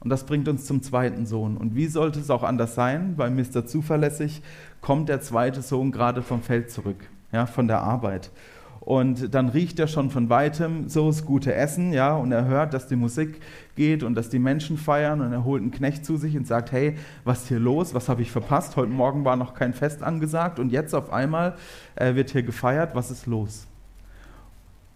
Und 0.00 0.10
das 0.10 0.26
bringt 0.26 0.48
uns 0.48 0.64
zum 0.64 0.82
zweiten 0.82 1.24
Sohn. 1.24 1.56
Und 1.56 1.76
wie 1.76 1.86
sollte 1.86 2.18
es 2.18 2.30
auch 2.30 2.42
anders 2.42 2.74
sein? 2.74 3.14
Bei 3.16 3.30
Mr. 3.30 3.64
Zuverlässig 3.64 4.42
kommt 4.80 5.08
der 5.08 5.20
zweite 5.20 5.62
Sohn 5.62 5.92
gerade 5.92 6.20
vom 6.20 6.42
Feld 6.42 6.72
zurück, 6.72 6.96
ja, 7.30 7.46
von 7.46 7.68
der 7.68 7.80
Arbeit. 7.80 8.32
Und 8.80 9.32
dann 9.36 9.50
riecht 9.50 9.78
er 9.78 9.86
schon 9.86 10.10
von 10.10 10.30
weitem 10.30 10.88
so 10.88 11.06
das 11.06 11.24
gute 11.24 11.54
Essen, 11.54 11.92
ja, 11.92 12.16
und 12.16 12.32
er 12.32 12.46
hört, 12.46 12.74
dass 12.74 12.88
die 12.88 12.96
Musik 12.96 13.40
geht 13.76 14.02
und 14.02 14.16
dass 14.16 14.30
die 14.30 14.40
Menschen 14.40 14.76
feiern 14.78 15.20
und 15.20 15.30
er 15.32 15.44
holt 15.44 15.62
einen 15.62 15.70
Knecht 15.70 16.04
zu 16.04 16.16
sich 16.16 16.36
und 16.36 16.48
sagt, 16.48 16.72
hey, 16.72 16.96
was 17.22 17.42
ist 17.42 17.48
hier 17.48 17.60
los? 17.60 17.94
Was 17.94 18.08
habe 18.08 18.22
ich 18.22 18.32
verpasst? 18.32 18.74
Heute 18.74 18.90
Morgen 18.90 19.24
war 19.24 19.36
noch 19.36 19.54
kein 19.54 19.74
Fest 19.74 20.02
angesagt 20.02 20.58
und 20.58 20.72
jetzt 20.72 20.92
auf 20.92 21.12
einmal 21.12 21.54
äh, 21.94 22.16
wird 22.16 22.30
hier 22.30 22.42
gefeiert. 22.42 22.96
Was 22.96 23.12
ist 23.12 23.26
los? 23.26 23.68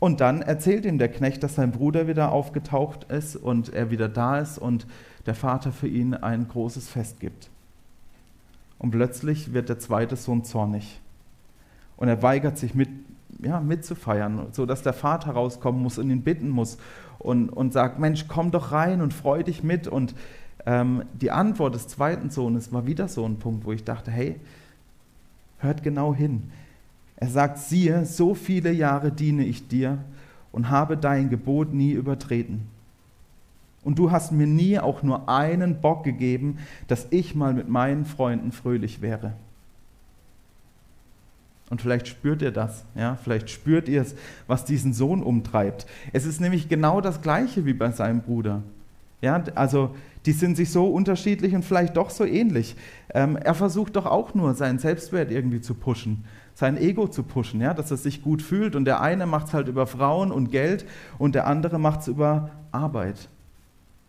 Und 0.02 0.20
dann 0.20 0.42
erzählt 0.42 0.84
ihm 0.84 0.98
der 0.98 1.12
Knecht, 1.12 1.44
dass 1.44 1.54
sein 1.54 1.70
Bruder 1.70 2.08
wieder 2.08 2.32
aufgetaucht 2.32 3.04
ist 3.04 3.36
und 3.36 3.72
er 3.72 3.92
wieder 3.92 4.08
da 4.08 4.40
ist 4.40 4.58
und 4.58 4.84
der 5.26 5.36
Vater 5.36 5.70
für 5.70 5.86
ihn 5.86 6.12
ein 6.12 6.48
großes 6.48 6.88
Fest 6.88 7.20
gibt. 7.20 7.50
Und 8.80 8.90
plötzlich 8.90 9.52
wird 9.52 9.68
der 9.68 9.78
zweite 9.78 10.16
Sohn 10.16 10.42
zornig. 10.42 11.00
Und 11.96 12.08
er 12.08 12.20
weigert 12.20 12.58
sich 12.58 12.74
mit, 12.74 12.88
ja, 13.44 13.60
mitzufeiern, 13.60 14.48
sodass 14.50 14.82
der 14.82 14.92
Vater 14.92 15.30
rauskommen 15.30 15.80
muss 15.80 15.98
und 15.98 16.10
ihn 16.10 16.22
bitten 16.22 16.48
muss 16.48 16.78
und, 17.20 17.50
und 17.50 17.72
sagt, 17.72 18.00
Mensch, 18.00 18.26
komm 18.26 18.50
doch 18.50 18.72
rein 18.72 19.02
und 19.02 19.14
freu 19.14 19.44
dich 19.44 19.62
mit. 19.62 19.86
Und 19.86 20.16
ähm, 20.66 21.04
die 21.12 21.30
Antwort 21.30 21.76
des 21.76 21.86
zweiten 21.86 22.28
Sohnes 22.30 22.72
war 22.72 22.86
wieder 22.86 23.06
so 23.06 23.24
ein 23.24 23.38
Punkt, 23.38 23.66
wo 23.66 23.70
ich 23.70 23.84
dachte, 23.84 24.10
hey, 24.10 24.40
hört 25.58 25.84
genau 25.84 26.12
hin. 26.12 26.50
Er 27.22 27.28
sagt, 27.28 27.58
siehe, 27.58 28.04
so 28.04 28.34
viele 28.34 28.72
Jahre 28.72 29.12
diene 29.12 29.44
ich 29.44 29.68
dir 29.68 29.98
und 30.50 30.70
habe 30.70 30.96
dein 30.96 31.30
Gebot 31.30 31.72
nie 31.72 31.92
übertreten. 31.92 32.62
Und 33.84 34.00
du 34.00 34.10
hast 34.10 34.32
mir 34.32 34.48
nie 34.48 34.80
auch 34.80 35.04
nur 35.04 35.28
einen 35.28 35.80
Bock 35.80 36.02
gegeben, 36.02 36.58
dass 36.88 37.06
ich 37.10 37.36
mal 37.36 37.54
mit 37.54 37.68
meinen 37.68 38.06
Freunden 38.06 38.50
fröhlich 38.50 39.02
wäre. 39.02 39.34
Und 41.70 41.80
vielleicht 41.80 42.08
spürt 42.08 42.42
ihr 42.42 42.50
das, 42.50 42.84
ja, 42.96 43.14
vielleicht 43.22 43.50
spürt 43.50 43.88
ihr 43.88 44.02
es, 44.02 44.16
was 44.48 44.64
diesen 44.64 44.92
Sohn 44.92 45.22
umtreibt. 45.22 45.86
Es 46.12 46.26
ist 46.26 46.40
nämlich 46.40 46.68
genau 46.68 47.00
das 47.00 47.22
Gleiche 47.22 47.64
wie 47.64 47.72
bei 47.72 47.92
seinem 47.92 48.22
Bruder. 48.22 48.64
Ja, 49.20 49.44
also 49.54 49.94
die 50.26 50.32
sind 50.32 50.56
sich 50.56 50.72
so 50.72 50.88
unterschiedlich 50.88 51.54
und 51.54 51.64
vielleicht 51.64 51.96
doch 51.96 52.10
so 52.10 52.24
ähnlich. 52.24 52.74
Ähm, 53.14 53.36
er 53.36 53.54
versucht 53.54 53.94
doch 53.94 54.06
auch 54.06 54.34
nur, 54.34 54.54
seinen 54.54 54.80
Selbstwert 54.80 55.30
irgendwie 55.30 55.60
zu 55.60 55.74
pushen, 55.74 56.24
sein 56.54 56.76
Ego 56.76 57.08
zu 57.08 57.22
pushen, 57.22 57.60
ja, 57.60 57.74
dass 57.74 57.90
er 57.90 57.96
sich 57.96 58.22
gut 58.22 58.42
fühlt. 58.42 58.76
Und 58.76 58.84
der 58.84 59.00
eine 59.00 59.26
macht 59.26 59.48
es 59.48 59.54
halt 59.54 59.68
über 59.68 59.86
Frauen 59.86 60.30
und 60.30 60.50
Geld 60.50 60.84
und 61.18 61.34
der 61.34 61.46
andere 61.46 61.78
macht 61.78 62.00
es 62.00 62.08
über 62.08 62.50
Arbeit. 62.70 63.28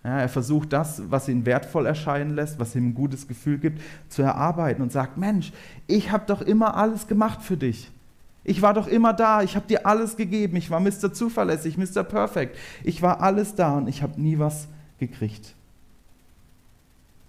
Ja, 0.03 0.19
er 0.19 0.29
versucht 0.29 0.73
das, 0.73 1.01
was 1.09 1.29
ihn 1.29 1.45
wertvoll 1.45 1.85
erscheinen 1.85 2.35
lässt, 2.35 2.59
was 2.59 2.75
ihm 2.75 2.89
ein 2.89 2.93
gutes 2.93 3.27
Gefühl 3.27 3.57
gibt, 3.57 3.81
zu 4.09 4.21
erarbeiten 4.21 4.81
und 4.81 4.91
sagt, 4.91 5.17
Mensch, 5.17 5.53
ich 5.87 6.11
habe 6.11 6.25
doch 6.27 6.41
immer 6.41 6.75
alles 6.75 7.07
gemacht 7.07 7.41
für 7.41 7.55
dich. 7.55 7.89
Ich 8.43 8.61
war 8.61 8.73
doch 8.73 8.87
immer 8.87 9.13
da, 9.13 9.41
ich 9.41 9.55
habe 9.55 9.67
dir 9.67 9.85
alles 9.85 10.17
gegeben, 10.17 10.57
ich 10.57 10.69
war 10.69 10.81
Mr. 10.81 11.13
Zuverlässig, 11.13 11.77
Mr. 11.77 12.03
Perfect. 12.03 12.57
Ich 12.83 13.01
war 13.01 13.21
alles 13.21 13.55
da 13.55 13.77
und 13.77 13.87
ich 13.87 14.03
habe 14.03 14.19
nie 14.19 14.37
was 14.37 14.67
gekriegt. 14.99 15.55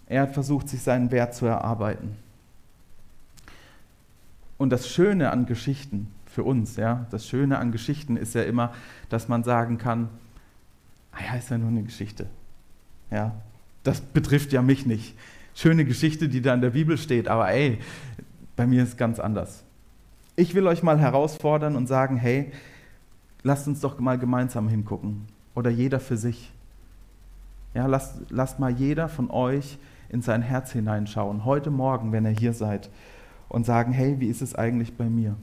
Er 0.07 0.23
hat 0.23 0.35
versucht, 0.35 0.69
sich 0.69 0.83
seinen 0.83 1.13
Wert 1.13 1.35
zu 1.35 1.47
erarbeiten. 1.47 2.17
Und 4.57 4.71
das 4.71 4.89
Schöne 4.89 5.31
an 5.31 5.47
Geschichten 5.47 6.09
für 6.27 6.45
uns, 6.45 6.77
ja, 6.77 7.07
das 7.11 7.27
Schöne 7.29 7.59
an 7.59 7.73
Geschichten 7.73 8.17
ist 8.17 8.35
ja 8.35 8.43
immer, 8.43 8.73
dass 9.09 9.29
man 9.29 9.45
sagen 9.45 9.79
kann, 9.79 10.09
ah 11.13 11.19
ja, 11.27 11.39
ist 11.39 11.51
ja 11.51 11.59
nur 11.59 11.69
eine 11.69 11.83
Geschichte. 11.83 12.27
Ja, 13.11 13.35
das 13.83 14.01
betrifft 14.01 14.53
ja 14.53 14.63
mich 14.63 14.87
nicht. 14.87 15.17
Schöne 15.55 15.85
Geschichte, 15.85 16.29
die 16.29 16.41
da 16.41 16.55
in 16.55 16.61
der 16.61 16.71
Bibel 16.71 16.99
steht, 16.99 17.29
aber 17.29 17.51
ey, 17.51 17.79
bei 18.57 18.67
mir 18.67 18.83
ist 18.83 18.91
es 18.91 18.97
ganz 18.97 19.21
anders. 19.21 19.65
Ich 20.37 20.55
will 20.55 20.67
euch 20.67 20.83
mal 20.83 20.99
herausfordern 20.99 21.77
und 21.77 21.87
sagen, 21.87 22.17
hey, 22.17 22.51
lasst 23.43 23.69
uns 23.69 23.81
doch 23.81 24.01
mal 24.01 24.19
gemeinsam 24.19 24.69
hingucken 24.69 25.27
oder 25.55 25.71
jeder 25.71 26.01
für 26.01 26.17
sich. 26.17 26.53
Ja, 27.75 27.87
lasst, 27.87 28.17
lasst 28.31 28.59
mal 28.59 28.71
jeder 28.71 29.09
von 29.09 29.31
euch 29.31 29.79
in 30.09 30.23
sein 30.23 30.43
Herz 30.43 30.73
hineinschauen, 30.73 31.45
heute 31.45 31.71
Morgen, 31.71 32.13
wenn 32.13 32.25
ihr 32.25 32.31
hier 32.31 32.53
seid, 32.53 32.91
und 33.49 33.67
sagen, 33.67 33.93
hey, 33.93 34.21
wie 34.21 34.29
ist 34.29 34.43
es 34.43 34.55
eigentlich 34.55 34.95
bei 34.95 35.09
mir? 35.09 35.37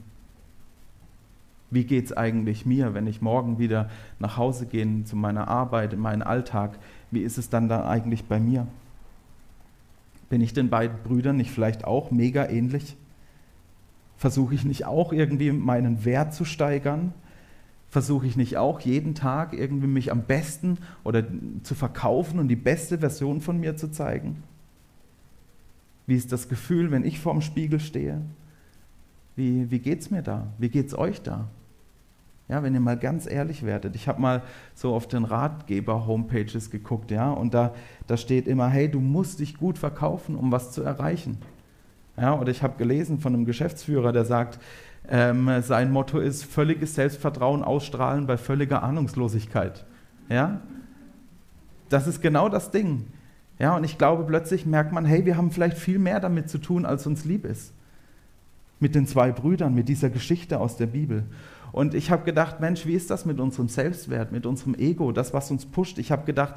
Wie 1.70 1.84
geht 1.84 2.04
es 2.04 2.12
eigentlich 2.12 2.66
mir, 2.66 2.92
wenn 2.92 3.06
ich 3.06 3.22
morgen 3.22 3.58
wieder 3.58 3.88
nach 4.18 4.36
Hause 4.36 4.66
gehe 4.66 5.04
zu 5.04 5.16
meiner 5.16 5.48
Arbeit, 5.48 5.94
in 5.94 6.00
meinen 6.00 6.22
Alltag? 6.22 6.78
Wie 7.10 7.22
ist 7.22 7.38
es 7.38 7.48
dann 7.48 7.68
da 7.68 7.88
eigentlich 7.88 8.24
bei 8.26 8.38
mir? 8.38 8.66
Bin 10.28 10.42
ich 10.42 10.52
den 10.52 10.68
beiden 10.68 10.98
Brüdern 11.02 11.36
nicht 11.36 11.50
vielleicht 11.50 11.84
auch 11.84 12.10
mega 12.10 12.46
ähnlich? 12.46 12.96
Versuche 14.18 14.54
ich 14.54 14.64
nicht 14.64 14.84
auch 14.84 15.12
irgendwie 15.12 15.50
meinen 15.50 16.04
Wert 16.04 16.34
zu 16.34 16.44
steigern? 16.44 17.14
Versuche 17.88 18.26
ich 18.26 18.36
nicht 18.36 18.58
auch 18.58 18.80
jeden 18.80 19.14
Tag 19.14 19.54
irgendwie 19.54 19.86
mich 19.86 20.12
am 20.12 20.22
besten 20.22 20.78
oder 21.04 21.24
zu 21.62 21.74
verkaufen 21.74 22.38
und 22.38 22.48
die 22.48 22.56
beste 22.56 22.98
Version 22.98 23.40
von 23.40 23.58
mir 23.58 23.76
zu 23.76 23.90
zeigen? 23.90 24.42
Wie 26.06 26.16
ist 26.16 26.32
das 26.32 26.48
Gefühl, 26.48 26.90
wenn 26.90 27.04
ich 27.04 27.20
vorm 27.20 27.40
Spiegel 27.40 27.80
stehe? 27.80 28.20
Wie, 29.36 29.70
wie 29.70 29.78
geht 29.78 30.00
es 30.00 30.10
mir 30.10 30.22
da? 30.22 30.48
Wie 30.58 30.68
geht 30.68 30.88
es 30.88 30.98
euch 30.98 31.22
da? 31.22 31.48
Ja, 32.48 32.62
wenn 32.62 32.74
ihr 32.74 32.80
mal 32.80 32.98
ganz 32.98 33.30
ehrlich 33.30 33.64
werdet. 33.64 33.94
Ich 33.96 34.08
habe 34.08 34.20
mal 34.20 34.42
so 34.74 34.94
auf 34.94 35.08
den 35.08 35.24
Ratgeber-Homepages 35.24 36.70
geguckt, 36.70 37.10
ja, 37.10 37.30
und 37.30 37.54
da, 37.54 37.72
da 38.06 38.16
steht 38.16 38.46
immer, 38.46 38.68
hey, 38.68 38.90
du 38.90 39.00
musst 39.00 39.40
dich 39.40 39.56
gut 39.56 39.78
verkaufen, 39.78 40.36
um 40.36 40.52
was 40.52 40.72
zu 40.72 40.82
erreichen. 40.82 41.38
Ja, 42.16 42.38
oder 42.38 42.50
ich 42.50 42.62
habe 42.62 42.76
gelesen 42.76 43.20
von 43.20 43.32
einem 43.32 43.46
Geschäftsführer, 43.46 44.12
der 44.12 44.26
sagt, 44.26 44.58
ähm, 45.08 45.50
sein 45.62 45.90
Motto 45.90 46.18
ist 46.18 46.44
völliges 46.44 46.94
Selbstvertrauen 46.94 47.62
ausstrahlen 47.62 48.26
bei 48.26 48.36
völliger 48.36 48.82
Ahnungslosigkeit. 48.82 49.84
Ja? 50.28 50.60
Das 51.88 52.06
ist 52.06 52.20
genau 52.20 52.48
das 52.48 52.70
Ding. 52.70 53.06
Ja, 53.62 53.76
und 53.76 53.84
ich 53.84 53.96
glaube, 53.96 54.24
plötzlich 54.24 54.66
merkt 54.66 54.92
man, 54.92 55.04
hey, 55.04 55.24
wir 55.24 55.36
haben 55.36 55.52
vielleicht 55.52 55.78
viel 55.78 56.00
mehr 56.00 56.18
damit 56.18 56.50
zu 56.50 56.58
tun, 56.58 56.84
als 56.84 57.06
uns 57.06 57.24
lieb 57.24 57.44
ist. 57.44 57.72
Mit 58.80 58.96
den 58.96 59.06
zwei 59.06 59.30
Brüdern, 59.30 59.72
mit 59.72 59.88
dieser 59.88 60.10
Geschichte 60.10 60.58
aus 60.58 60.76
der 60.76 60.86
Bibel. 60.86 61.22
Und 61.70 61.94
ich 61.94 62.10
habe 62.10 62.24
gedacht, 62.24 62.58
Mensch, 62.58 62.86
wie 62.86 62.94
ist 62.94 63.08
das 63.08 63.24
mit 63.24 63.38
unserem 63.38 63.68
Selbstwert, 63.68 64.32
mit 64.32 64.46
unserem 64.46 64.74
Ego, 64.74 65.12
das, 65.12 65.32
was 65.32 65.48
uns 65.52 65.64
pusht? 65.64 65.98
Ich 65.98 66.10
habe 66.10 66.24
gedacht, 66.24 66.56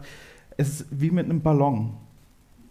es 0.57 0.81
ist 0.81 0.87
wie 0.89 1.11
mit 1.11 1.25
einem 1.25 1.41
Ballon. 1.41 1.93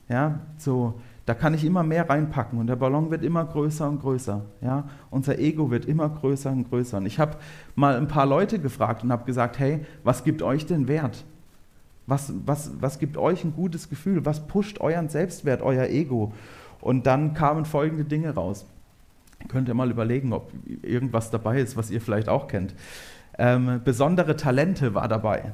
Ja, 0.09 0.41
so, 0.59 0.95
da 1.27 1.35
kann 1.35 1.55
ich 1.55 1.65
immer 1.65 1.85
mehr 1.85 2.11
reinpacken 2.11 2.59
und 2.59 2.67
der 2.67 2.75
Ballon 2.75 3.13
wird 3.13 3.23
immer 3.23 3.45
größer 3.45 3.89
und 3.89 4.01
größer. 4.01 4.45
Ja, 4.63 4.89
unser 5.11 5.39
Ego 5.39 5.71
wird 5.71 5.85
immer 5.85 6.09
größer 6.09 6.51
und 6.51 6.69
größer. 6.69 6.97
Und 6.97 7.07
ich 7.07 7.21
habe 7.21 7.37
mal 7.77 7.97
ein 7.97 8.09
paar 8.09 8.27
Leute 8.27 8.59
gefragt 8.59 9.05
und 9.05 9.13
habe 9.13 9.27
gesagt, 9.27 9.61
hey, 9.61 9.87
was 10.03 10.25
gibt 10.25 10.43
euch 10.43 10.67
denn 10.67 10.89
Wert? 10.89 11.25
Was, 12.07 12.33
was, 12.45 12.73
was 12.81 12.99
gibt 12.99 13.17
euch 13.17 13.45
ein 13.45 13.55
gutes 13.55 13.89
Gefühl? 13.89 14.27
Was 14.27 14.47
pusht 14.47 14.81
euren 14.81 15.09
Selbstwert, 15.09 15.63
euer 15.63 15.87
Ego? 15.87 16.33
Und 16.81 17.07
dann 17.07 17.33
kamen 17.35 17.65
folgende 17.65 18.05
Dinge 18.05 18.35
raus. 18.35 18.67
Könnt 19.49 19.69
ihr 19.69 19.75
mal 19.75 19.91
überlegen, 19.91 20.33
ob 20.33 20.53
irgendwas 20.83 21.31
dabei 21.31 21.61
ist, 21.61 21.77
was 21.77 21.91
ihr 21.91 22.01
vielleicht 22.01 22.29
auch 22.29 22.47
kennt. 22.49 22.75
Ähm, 23.39 23.81
besondere 23.85 24.37
Talente 24.37 24.95
war 24.95 25.09
dabei. 25.09 25.53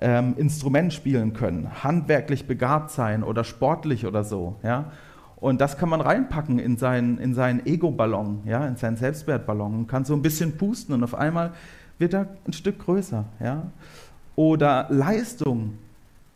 Ähm, 0.00 0.34
Instrument 0.36 0.92
spielen 0.92 1.32
können, 1.32 1.82
handwerklich 1.82 2.46
begabt 2.46 2.90
sein 2.90 3.24
oder 3.24 3.42
sportlich 3.42 4.06
oder 4.06 4.22
so. 4.22 4.56
Ja? 4.62 4.92
Und 5.36 5.60
das 5.60 5.76
kann 5.76 5.88
man 5.88 6.00
reinpacken 6.00 6.58
in 6.58 6.76
seinen, 6.76 7.18
in 7.18 7.34
seinen 7.34 7.66
Ego-Ballon, 7.66 8.42
ja? 8.44 8.66
in 8.66 8.76
seinen 8.76 8.96
Selbstwertballon 8.96 9.74
und 9.74 9.86
kann 9.88 10.04
so 10.04 10.14
ein 10.14 10.22
bisschen 10.22 10.56
pusten 10.56 10.94
und 10.94 11.02
auf 11.02 11.14
einmal 11.14 11.52
wird 11.98 12.14
er 12.14 12.28
ein 12.46 12.52
Stück 12.52 12.78
größer. 12.78 13.24
Ja? 13.40 13.72
Oder 14.36 14.86
Leistung, 14.88 15.74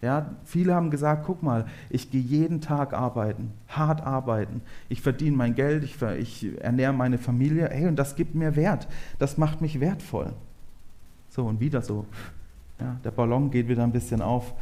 ja, 0.03 0.35
viele 0.43 0.75
haben 0.75 0.91
gesagt, 0.91 1.25
guck 1.25 1.45
mal, 1.45 1.65
ich 1.89 2.11
gehe 2.11 2.21
jeden 2.21 2.61
Tag 2.61 2.93
arbeiten, 2.93 3.53
hart 3.69 4.05
arbeiten, 4.05 4.61
ich 4.89 5.01
verdiene 5.01 5.37
mein 5.37 5.55
Geld, 5.55 5.85
ich, 5.85 6.03
ich 6.03 6.61
ernähre 6.61 6.93
meine 6.93 7.19
Familie, 7.19 7.69
hey, 7.71 7.87
und 7.87 7.95
das 7.95 8.17
gibt 8.17 8.35
mir 8.35 8.57
Wert, 8.57 8.89
das 9.21 9.39
macht 9.39 9.61
mich 9.61 9.79
wertvoll. 9.79 10.33
So, 11.29 11.45
und 11.47 11.61
wieder 11.61 11.83
so, 11.83 12.05
ja, 12.81 12.97
der 13.05 13.13
Ballon 13.13 13.53
geht 13.53 13.69
wieder 13.69 13.85
ein 13.85 13.93
bisschen 13.93 14.23
auf. 14.23 14.55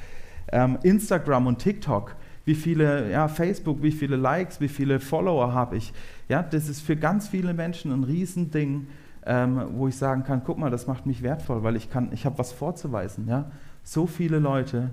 Ähm, 0.52 0.78
Instagram 0.82 1.46
und 1.46 1.58
TikTok, 1.58 2.16
wie 2.44 2.54
viele, 2.54 3.10
ja, 3.10 3.26
Facebook, 3.26 3.82
wie 3.82 3.92
viele 3.92 4.16
Likes, 4.16 4.60
wie 4.60 4.68
viele 4.68 5.00
Follower 5.00 5.54
habe 5.54 5.78
ich. 5.78 5.94
Ja, 6.28 6.42
das 6.42 6.68
ist 6.68 6.82
für 6.82 6.96
ganz 6.96 7.28
viele 7.28 7.54
Menschen 7.54 7.92
ein 7.92 8.04
Riesending, 8.04 8.88
ähm, 9.24 9.62
wo 9.72 9.88
ich 9.88 9.96
sagen 9.96 10.22
kann, 10.22 10.42
guck 10.44 10.58
mal, 10.58 10.70
das 10.70 10.86
macht 10.86 11.06
mich 11.06 11.22
wertvoll, 11.22 11.62
weil 11.62 11.76
ich 11.76 11.90
kann, 11.90 12.10
ich 12.12 12.26
habe 12.26 12.38
was 12.38 12.52
vorzuweisen. 12.52 13.26
Ja? 13.26 13.50
So 13.82 14.06
viele 14.06 14.38
Leute 14.38 14.90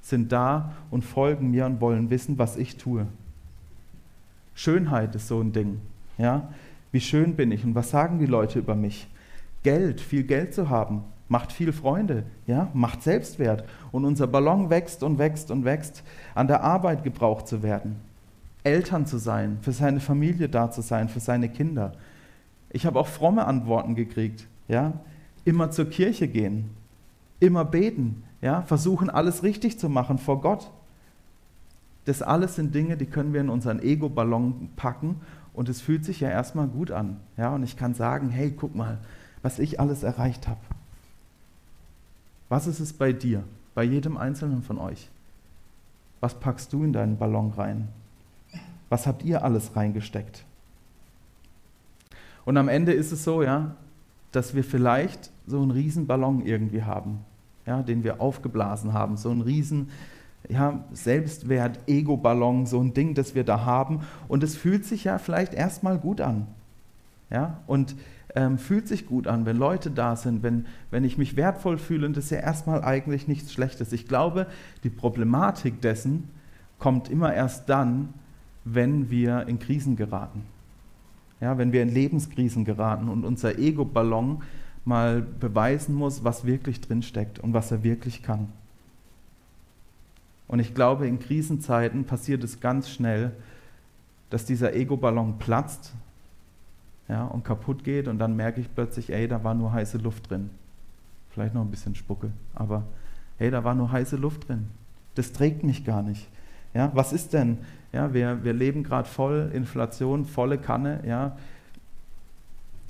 sind 0.00 0.32
da 0.32 0.72
und 0.90 1.04
folgen 1.04 1.50
mir 1.50 1.66
und 1.66 1.80
wollen 1.80 2.10
wissen, 2.10 2.38
was 2.38 2.56
ich 2.56 2.76
tue. 2.76 3.06
Schönheit 4.54 5.14
ist 5.14 5.28
so 5.28 5.40
ein 5.40 5.52
Ding. 5.52 5.80
Ja? 6.18 6.48
Wie 6.92 7.00
schön 7.00 7.36
bin 7.36 7.52
ich 7.52 7.64
und 7.64 7.74
was 7.74 7.90
sagen 7.90 8.18
die 8.18 8.26
Leute 8.26 8.58
über 8.58 8.74
mich? 8.74 9.08
Geld, 9.62 10.00
viel 10.00 10.24
Geld 10.24 10.54
zu 10.54 10.68
haben, 10.68 11.04
macht 11.28 11.52
viel 11.52 11.72
Freunde, 11.72 12.24
ja? 12.46 12.68
macht 12.74 13.02
Selbstwert. 13.02 13.64
Und 13.92 14.04
unser 14.04 14.26
Ballon 14.26 14.70
wächst 14.70 15.02
und 15.02 15.18
wächst 15.18 15.50
und 15.50 15.64
wächst, 15.64 16.02
an 16.34 16.48
der 16.48 16.62
Arbeit 16.62 17.04
gebraucht 17.04 17.46
zu 17.46 17.62
werden. 17.62 17.96
Eltern 18.64 19.06
zu 19.06 19.18
sein, 19.18 19.58
für 19.62 19.72
seine 19.72 20.00
Familie 20.00 20.48
da 20.48 20.70
zu 20.70 20.82
sein, 20.82 21.08
für 21.08 21.20
seine 21.20 21.48
Kinder. 21.48 21.92
Ich 22.70 22.86
habe 22.86 22.98
auch 22.98 23.06
fromme 23.06 23.46
Antworten 23.46 23.94
gekriegt. 23.94 24.46
Ja? 24.68 24.92
Immer 25.44 25.70
zur 25.70 25.88
Kirche 25.88 26.28
gehen, 26.28 26.70
immer 27.38 27.64
beten, 27.64 28.22
ja, 28.40 28.62
versuchen 28.62 29.10
alles 29.10 29.42
richtig 29.42 29.78
zu 29.78 29.88
machen 29.88 30.18
vor 30.18 30.40
Gott. 30.40 30.70
Das 32.06 32.22
alles 32.22 32.56
sind 32.56 32.74
Dinge, 32.74 32.96
die 32.96 33.06
können 33.06 33.32
wir 33.32 33.40
in 33.40 33.50
unseren 33.50 33.80
Ego-Ballon 33.80 34.70
packen 34.76 35.20
und 35.52 35.68
es 35.68 35.80
fühlt 35.80 36.04
sich 36.04 36.20
ja 36.20 36.30
erstmal 36.30 36.66
gut 36.66 36.90
an. 36.90 37.18
Ja, 37.36 37.54
und 37.54 37.62
ich 37.62 37.76
kann 37.76 37.94
sagen, 37.94 38.30
hey, 38.30 38.50
guck 38.50 38.74
mal, 38.74 38.98
was 39.42 39.58
ich 39.58 39.78
alles 39.80 40.02
erreicht 40.02 40.48
habe. 40.48 40.60
Was 42.48 42.66
ist 42.66 42.80
es 42.80 42.92
bei 42.92 43.12
dir, 43.12 43.44
bei 43.74 43.84
jedem 43.84 44.16
Einzelnen 44.16 44.62
von 44.62 44.78
euch? 44.78 45.08
Was 46.20 46.34
packst 46.34 46.72
du 46.72 46.84
in 46.84 46.92
deinen 46.92 47.16
Ballon 47.16 47.50
rein? 47.50 47.88
Was 48.88 49.06
habt 49.06 49.22
ihr 49.22 49.44
alles 49.44 49.76
reingesteckt? 49.76 50.44
Und 52.44 52.56
am 52.56 52.68
Ende 52.68 52.92
ist 52.92 53.12
es 53.12 53.22
so, 53.22 53.42
ja, 53.42 53.76
dass 54.32 54.54
wir 54.54 54.64
vielleicht 54.64 55.30
so 55.46 55.60
einen 55.60 55.70
riesen 55.70 56.06
Ballon 56.06 56.44
irgendwie 56.44 56.82
haben, 56.82 57.20
ja, 57.66 57.82
den 57.82 58.04
wir 58.04 58.20
aufgeblasen 58.20 58.92
haben, 58.92 59.16
so 59.16 59.30
einen 59.30 59.42
riesen 59.42 59.90
ja, 60.48 60.84
Selbstwert, 60.92 61.78
Ego-Ballon, 61.86 62.66
so 62.66 62.80
ein 62.80 62.94
Ding, 62.94 63.14
das 63.14 63.34
wir 63.34 63.44
da 63.44 63.64
haben. 63.64 64.00
Und 64.28 64.42
es 64.42 64.56
fühlt 64.56 64.84
sich 64.84 65.04
ja 65.04 65.18
vielleicht 65.18 65.54
erstmal 65.54 65.98
gut 65.98 66.20
an. 66.20 66.46
Ja, 67.30 67.58
und 67.66 67.94
ähm, 68.34 68.58
fühlt 68.58 68.88
sich 68.88 69.06
gut 69.06 69.26
an, 69.26 69.46
wenn 69.46 69.56
Leute 69.56 69.90
da 69.90 70.16
sind, 70.16 70.42
wenn, 70.42 70.66
wenn 70.90 71.04
ich 71.04 71.18
mich 71.18 71.36
wertvoll 71.36 71.78
fühle 71.78 72.06
und 72.06 72.16
das 72.16 72.24
ist 72.24 72.30
ja 72.30 72.38
erstmal 72.38 72.82
eigentlich 72.82 73.28
nichts 73.28 73.52
Schlechtes. 73.52 73.92
Ich 73.92 74.08
glaube, 74.08 74.46
die 74.82 74.90
Problematik 74.90 75.80
dessen 75.80 76.28
kommt 76.78 77.08
immer 77.08 77.32
erst 77.32 77.68
dann, 77.68 78.14
wenn 78.64 79.10
wir 79.10 79.46
in 79.46 79.58
Krisen 79.58 79.96
geraten. 79.96 80.44
Ja, 81.40 81.56
wenn 81.56 81.72
wir 81.72 81.82
in 81.82 81.88
Lebenskrisen 81.88 82.64
geraten 82.64 83.08
und 83.08 83.24
unser 83.24 83.58
Ego-Ballon 83.58 84.42
mal 84.84 85.20
beweisen 85.20 85.94
muss, 85.94 86.24
was 86.24 86.44
wirklich 86.44 86.80
drinsteckt 86.80 87.38
und 87.38 87.52
was 87.52 87.70
er 87.70 87.82
wirklich 87.82 88.22
kann. 88.22 88.48
Und 90.48 90.58
ich 90.58 90.74
glaube, 90.74 91.06
in 91.06 91.20
Krisenzeiten 91.20 92.04
passiert 92.04 92.42
es 92.42 92.60
ganz 92.60 92.90
schnell, 92.90 93.32
dass 94.30 94.44
dieser 94.46 94.74
Ego-Ballon 94.74 95.38
platzt 95.38 95.92
ja, 97.08 97.24
und 97.24 97.44
kaputt 97.44 97.84
geht 97.84 98.08
und 98.08 98.18
dann 98.18 98.36
merke 98.36 98.60
ich 98.60 98.74
plötzlich, 98.74 99.12
ey, 99.12 99.28
da 99.28 99.44
war 99.44 99.54
nur 99.54 99.72
heiße 99.72 99.98
Luft 99.98 100.30
drin. 100.30 100.50
Vielleicht 101.30 101.54
noch 101.54 101.62
ein 101.62 101.70
bisschen 101.70 101.94
Spucke, 101.94 102.30
aber 102.54 102.84
hey, 103.38 103.50
da 103.50 103.62
war 103.62 103.74
nur 103.74 103.92
heiße 103.92 104.16
Luft 104.16 104.48
drin. 104.48 104.68
Das 105.14 105.32
trägt 105.32 105.62
mich 105.62 105.84
gar 105.84 106.02
nicht. 106.02 106.28
Ja, 106.74 106.90
was 106.94 107.12
ist 107.12 107.32
denn? 107.32 107.58
Ja, 107.92 108.14
wir, 108.14 108.44
wir 108.44 108.52
leben 108.52 108.84
gerade 108.84 109.08
voll 109.08 109.50
Inflation, 109.52 110.24
volle 110.24 110.58
Kanne. 110.58 111.00
Ja, 111.06 111.36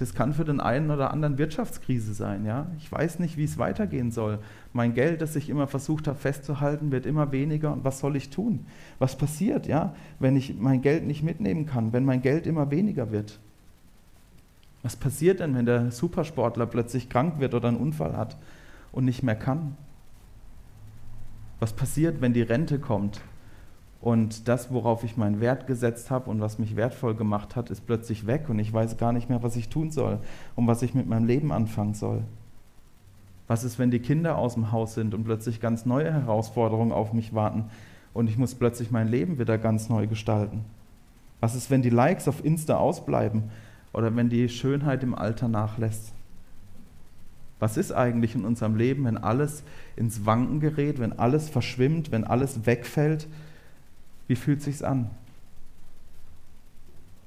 das 0.00 0.14
kann 0.14 0.32
für 0.32 0.46
den 0.46 0.60
einen 0.60 0.90
oder 0.90 1.10
anderen 1.10 1.36
Wirtschaftskrise 1.36 2.14
sein. 2.14 2.46
Ja? 2.46 2.68
Ich 2.78 2.90
weiß 2.90 3.18
nicht, 3.18 3.36
wie 3.36 3.44
es 3.44 3.58
weitergehen 3.58 4.10
soll. 4.10 4.38
Mein 4.72 4.94
Geld, 4.94 5.20
das 5.20 5.36
ich 5.36 5.50
immer 5.50 5.66
versucht 5.66 6.08
habe 6.08 6.18
festzuhalten, 6.18 6.90
wird 6.90 7.04
immer 7.04 7.32
weniger. 7.32 7.70
Und 7.70 7.84
was 7.84 8.00
soll 8.00 8.16
ich 8.16 8.30
tun? 8.30 8.64
Was 8.98 9.18
passiert, 9.18 9.66
ja, 9.66 9.94
wenn 10.18 10.36
ich 10.36 10.56
mein 10.56 10.80
Geld 10.80 11.06
nicht 11.06 11.22
mitnehmen 11.22 11.66
kann, 11.66 11.92
wenn 11.92 12.06
mein 12.06 12.22
Geld 12.22 12.46
immer 12.46 12.70
weniger 12.70 13.12
wird? 13.12 13.40
Was 14.82 14.96
passiert 14.96 15.40
denn, 15.40 15.54
wenn 15.54 15.66
der 15.66 15.90
Supersportler 15.90 16.64
plötzlich 16.64 17.10
krank 17.10 17.38
wird 17.38 17.52
oder 17.52 17.68
einen 17.68 17.76
Unfall 17.76 18.16
hat 18.16 18.38
und 18.92 19.04
nicht 19.04 19.22
mehr 19.22 19.36
kann? 19.36 19.76
Was 21.58 21.74
passiert, 21.74 22.22
wenn 22.22 22.32
die 22.32 22.40
Rente 22.40 22.78
kommt 22.78 23.20
und 24.00 24.48
das, 24.48 24.72
worauf 24.72 25.04
ich 25.04 25.16
meinen 25.16 25.40
Wert 25.40 25.66
gesetzt 25.66 26.10
habe 26.10 26.30
und 26.30 26.40
was 26.40 26.58
mich 26.58 26.74
wertvoll 26.74 27.14
gemacht 27.14 27.54
hat, 27.54 27.70
ist 27.70 27.86
plötzlich 27.86 28.26
weg 28.26 28.48
und 28.48 28.58
ich 28.58 28.72
weiß 28.72 28.96
gar 28.96 29.12
nicht 29.12 29.28
mehr, 29.28 29.42
was 29.42 29.56
ich 29.56 29.68
tun 29.68 29.90
soll 29.90 30.18
und 30.56 30.66
was 30.66 30.82
ich 30.82 30.94
mit 30.94 31.06
meinem 31.06 31.26
Leben 31.26 31.52
anfangen 31.52 31.94
soll. 31.94 32.22
Was 33.46 33.62
ist, 33.62 33.78
wenn 33.78 33.90
die 33.90 33.98
Kinder 33.98 34.38
aus 34.38 34.54
dem 34.54 34.72
Haus 34.72 34.94
sind 34.94 35.12
und 35.12 35.24
plötzlich 35.24 35.60
ganz 35.60 35.84
neue 35.84 36.12
Herausforderungen 36.12 36.92
auf 36.92 37.12
mich 37.12 37.34
warten 37.34 37.64
und 38.14 38.30
ich 38.30 38.38
muss 38.38 38.54
plötzlich 38.54 38.90
mein 38.90 39.08
Leben 39.08 39.38
wieder 39.38 39.58
ganz 39.58 39.90
neu 39.90 40.06
gestalten? 40.06 40.64
Was 41.40 41.54
ist, 41.54 41.70
wenn 41.70 41.82
die 41.82 41.90
Likes 41.90 42.26
auf 42.28 42.44
Insta 42.44 42.76
ausbleiben 42.76 43.50
oder 43.92 44.14
wenn 44.16 44.30
die 44.30 44.48
Schönheit 44.48 45.02
im 45.02 45.14
Alter 45.14 45.48
nachlässt? 45.48 46.12
Was 47.58 47.76
ist 47.76 47.92
eigentlich 47.92 48.34
in 48.34 48.46
unserem 48.46 48.76
Leben, 48.76 49.04
wenn 49.04 49.18
alles 49.18 49.62
ins 49.94 50.24
Wanken 50.24 50.60
gerät, 50.60 50.98
wenn 50.98 51.18
alles 51.18 51.50
verschwimmt, 51.50 52.10
wenn 52.10 52.24
alles 52.24 52.64
wegfällt? 52.64 53.28
Wie 54.30 54.36
fühlt 54.36 54.62
sich's 54.62 54.84
an? 54.84 55.10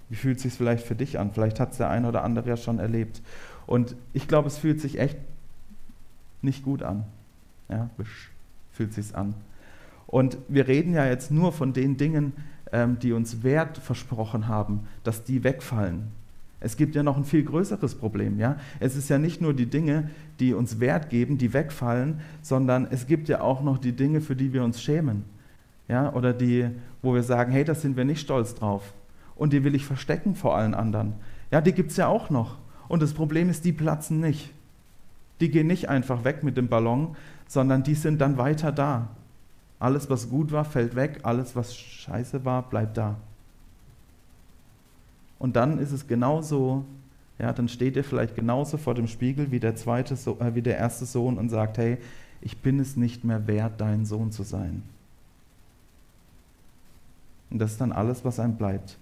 Wie 0.08 0.16
fühlt 0.16 0.40
sich's 0.40 0.56
vielleicht 0.56 0.88
für 0.88 0.96
dich 0.96 1.20
an? 1.20 1.34
Vielleicht 1.34 1.60
hat 1.60 1.74
es 1.74 1.78
der 1.78 1.90
eine 1.90 2.08
oder 2.08 2.24
andere 2.24 2.48
ja 2.48 2.56
schon 2.56 2.80
erlebt. 2.80 3.22
Und 3.68 3.98
ich 4.14 4.26
glaube, 4.30 4.48
es 4.48 4.58
fühlt 4.58 4.80
sich 4.80 5.00
echt 5.00 5.18
nicht 6.42 6.64
gut 6.64 6.82
an. 6.82 7.04
Ja, 7.68 7.90
fühlt 8.72 8.94
sich's 8.94 9.14
an. 9.14 9.34
Und 10.08 10.38
wir 10.48 10.70
reden 10.70 10.94
ja 10.94 11.06
jetzt 11.06 11.30
nur 11.30 11.52
von 11.52 11.74
den 11.74 11.98
Dingen, 11.98 12.32
ähm, 12.72 13.00
die 13.00 13.12
uns 13.12 13.44
Wert 13.44 13.80
versprochen 13.80 14.48
haben, 14.48 14.88
dass 15.04 15.26
die 15.26 15.44
wegfallen. 15.44 16.08
Es 16.62 16.78
gibt 16.78 16.96
ja 16.96 17.04
noch 17.04 17.18
ein 17.18 17.26
viel 17.26 17.44
größeres 17.44 17.96
Problem. 17.96 18.40
Ja? 18.40 18.56
Es 18.80 18.96
ist 18.96 19.10
ja 19.10 19.18
nicht 19.18 19.42
nur 19.42 19.54
die 19.54 19.66
Dinge, 19.66 20.10
die 20.40 20.54
uns 20.54 20.80
Wert 20.80 21.10
geben, 21.10 21.38
die 21.38 21.52
wegfallen, 21.52 22.22
sondern 22.42 22.88
es 22.90 23.08
gibt 23.08 23.28
ja 23.28 23.42
auch 23.42 23.62
noch 23.62 23.78
die 23.78 23.92
Dinge, 23.92 24.22
für 24.22 24.38
die 24.38 24.54
wir 24.54 24.64
uns 24.64 24.82
schämen 24.82 25.33
ja, 25.88 26.14
oder 26.14 26.34
die, 26.34 26.70
wo 27.02 27.14
wir 27.14 27.24
sagen, 27.24 27.52
hey, 27.52 27.64
da 27.64 27.76
sind 27.76 27.98
wir 27.98 28.06
nicht 28.06 28.22
stolz 28.22 28.56
drauf. 28.56 28.94
Und 29.36 29.54
die 29.54 29.64
will 29.64 29.76
ich 29.76 29.86
verstecken 29.86 30.36
vor 30.36 30.56
allen 30.56 30.74
anderen. 30.74 31.14
Ja, 31.52 31.62
die 31.62 31.74
gibt 31.74 31.92
es 31.92 31.98
ja 31.98 32.08
auch 32.08 32.30
noch. 32.30 32.58
Und 32.88 33.02
das 33.02 33.14
Problem 33.14 33.50
ist, 33.50 33.66
die 33.66 33.74
platzen 33.74 34.20
nicht. 34.20 34.54
Die 35.40 35.50
gehen 35.50 35.68
nicht 35.68 35.90
einfach 35.90 36.24
weg 36.24 36.44
mit 36.44 36.58
dem 36.58 36.68
Ballon, 36.68 37.16
sondern 37.48 37.84
die 37.84 37.96
sind 37.96 38.22
dann 38.22 38.38
weiter 38.38 38.72
da. 38.72 39.10
Alles, 39.80 40.10
was 40.10 40.30
gut 40.30 40.52
war, 40.52 40.64
fällt 40.64 40.96
weg. 40.96 41.20
Alles, 41.24 41.56
was 41.56 41.76
scheiße 41.76 42.46
war, 42.46 42.70
bleibt 42.70 42.98
da. 42.98 43.18
Und 45.40 45.58
dann 45.58 45.80
ist 45.80 45.92
es 45.92 46.08
genauso, 46.08 46.86
ja, 47.38 47.52
dann 47.52 47.68
steht 47.68 47.98
ihr 47.98 48.04
vielleicht 48.06 48.36
genauso 48.36 48.78
vor 48.78 48.94
dem 48.94 49.08
Spiegel 49.08 49.52
wie 49.52 49.60
der, 49.60 49.76
zweite, 49.76 50.14
äh, 50.14 50.56
wie 50.56 50.62
der 50.62 50.78
erste 50.78 51.06
Sohn 51.06 51.38
und 51.38 51.50
sagt, 51.50 51.78
hey, 51.78 51.98
ich 52.40 52.60
bin 52.60 52.80
es 52.80 52.96
nicht 52.96 53.26
mehr 53.26 53.46
wert, 53.48 53.82
dein 53.82 54.06
Sohn 54.06 54.32
zu 54.32 54.44
sein. 54.44 54.84
Und 57.54 57.60
das 57.60 57.74
ist 57.74 57.82
dann 57.82 57.92
alles, 57.92 58.26
was 58.26 58.40
einem 58.40 58.56
bleibt. 58.56 58.98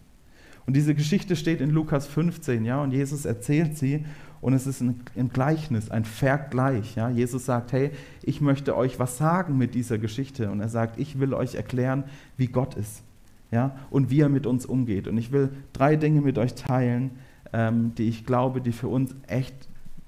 Und 0.67 0.75
diese 0.75 0.93
Geschichte 0.93 1.35
steht 1.35 1.61
in 1.61 1.71
Lukas 1.71 2.05
15, 2.05 2.65
ja, 2.65 2.83
und 2.83 2.91
Jesus 2.91 3.25
erzählt 3.25 3.77
sie 3.77 4.05
und 4.41 4.53
es 4.53 4.67
ist 4.67 4.81
ein, 4.81 4.99
ein 5.17 5.29
Gleichnis, 5.29 5.89
ein 5.89 6.05
Vergleich, 6.05 6.95
ja. 6.95 7.09
Jesus 7.09 7.45
sagt, 7.45 7.71
hey, 7.71 7.91
ich 8.21 8.41
möchte 8.41 8.75
euch 8.75 8.99
was 8.99 9.17
sagen 9.17 9.57
mit 9.57 9.73
dieser 9.73 9.97
Geschichte 9.97 10.51
und 10.51 10.59
er 10.59 10.69
sagt, 10.69 10.99
ich 10.99 11.19
will 11.19 11.33
euch 11.33 11.55
erklären, 11.55 12.03
wie 12.37 12.47
Gott 12.47 12.75
ist, 12.75 13.03
ja, 13.51 13.75
und 13.89 14.11
wie 14.11 14.19
er 14.19 14.29
mit 14.29 14.45
uns 14.45 14.65
umgeht. 14.65 15.07
Und 15.07 15.17
ich 15.17 15.31
will 15.31 15.49
drei 15.73 15.95
Dinge 15.95 16.21
mit 16.21 16.37
euch 16.37 16.53
teilen, 16.53 17.11
ähm, 17.53 17.95
die 17.95 18.09
ich 18.09 18.25
glaube, 18.25 18.61
die 18.61 18.73
für 18.73 18.89
uns 18.89 19.15
echt 19.27 19.55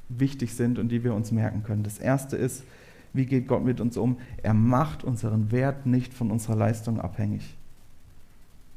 wichtig 0.09 0.53
sind 0.53 0.77
und 0.77 0.89
die 0.89 1.03
wir 1.05 1.15
uns 1.15 1.31
merken 1.31 1.63
können. 1.63 1.83
Das 1.83 1.97
erste 1.97 2.35
ist, 2.35 2.65
wie 3.13 3.25
geht 3.25 3.47
Gott 3.47 3.63
mit 3.63 3.79
uns 3.79 3.95
um? 3.95 4.17
Er 4.41 4.53
macht 4.53 5.03
unseren 5.03 5.51
Wert 5.51 5.85
nicht 5.85 6.13
von 6.13 6.29
unserer 6.29 6.57
Leistung 6.57 6.99
abhängig. 6.99 7.57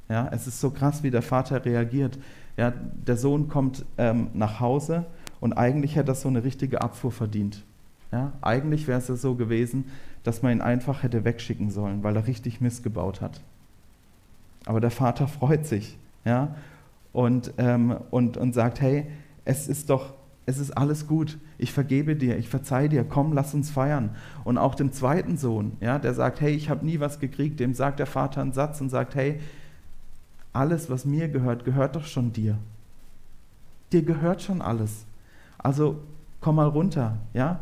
Ja, 0.08 0.28
es 0.32 0.46
ist 0.46 0.60
so 0.60 0.70
krass, 0.70 1.02
wie 1.02 1.10
der 1.10 1.22
Vater 1.22 1.64
reagiert. 1.64 2.18
Ja, 2.56 2.70
der 2.70 3.16
Sohn 3.16 3.48
kommt 3.48 3.84
ähm, 3.98 4.28
nach 4.34 4.60
Hause 4.60 5.06
und 5.40 5.52
eigentlich 5.52 5.96
hätte 5.96 6.12
er 6.12 6.14
so 6.14 6.28
eine 6.28 6.44
richtige 6.44 6.80
Abfuhr 6.80 7.12
verdient. 7.12 7.64
Ja, 8.12 8.32
eigentlich 8.40 8.86
wäre 8.86 8.98
es 8.98 9.08
ja 9.08 9.16
so 9.16 9.34
gewesen, 9.34 9.86
dass 10.22 10.42
man 10.42 10.52
ihn 10.52 10.60
einfach 10.60 11.02
hätte 11.02 11.24
wegschicken 11.24 11.70
sollen, 11.70 12.02
weil 12.02 12.16
er 12.16 12.26
richtig 12.26 12.60
missgebaut 12.60 13.20
hat. 13.20 13.40
Aber 14.64 14.80
der 14.80 14.90
Vater 14.90 15.28
freut 15.28 15.66
sich 15.66 15.98
ja, 16.24 16.54
und, 17.12 17.54
ähm, 17.58 17.96
und, 18.10 18.36
und 18.36 18.52
sagt, 18.52 18.80
hey, 18.80 19.06
es 19.44 19.68
ist 19.68 19.90
doch, 19.90 20.14
es 20.44 20.58
ist 20.58 20.76
alles 20.76 21.06
gut, 21.06 21.38
ich 21.56 21.72
vergebe 21.72 22.16
dir, 22.16 22.36
ich 22.36 22.48
verzeih 22.48 22.88
dir, 22.88 23.04
komm, 23.04 23.32
lass 23.32 23.54
uns 23.54 23.70
feiern. 23.70 24.10
Und 24.44 24.58
auch 24.58 24.74
dem 24.74 24.92
zweiten 24.92 25.36
Sohn, 25.36 25.76
ja, 25.80 25.98
der 25.98 26.14
sagt, 26.14 26.40
hey, 26.40 26.52
ich 26.52 26.68
habe 26.68 26.84
nie 26.84 27.00
was 27.00 27.20
gekriegt, 27.20 27.60
dem 27.60 27.74
sagt 27.74 28.00
der 28.00 28.06
Vater 28.06 28.42
einen 28.42 28.52
Satz 28.52 28.80
und 28.80 28.90
sagt, 28.90 29.14
hey, 29.14 29.40
alles, 30.56 30.90
was 30.90 31.04
mir 31.04 31.28
gehört, 31.28 31.64
gehört 31.64 31.96
doch 31.96 32.04
schon 32.04 32.32
dir. 32.32 32.58
Dir 33.92 34.02
gehört 34.02 34.42
schon 34.42 34.62
alles. 34.62 35.04
Also 35.58 36.00
komm 36.40 36.56
mal 36.56 36.68
runter, 36.68 37.18
ja? 37.34 37.60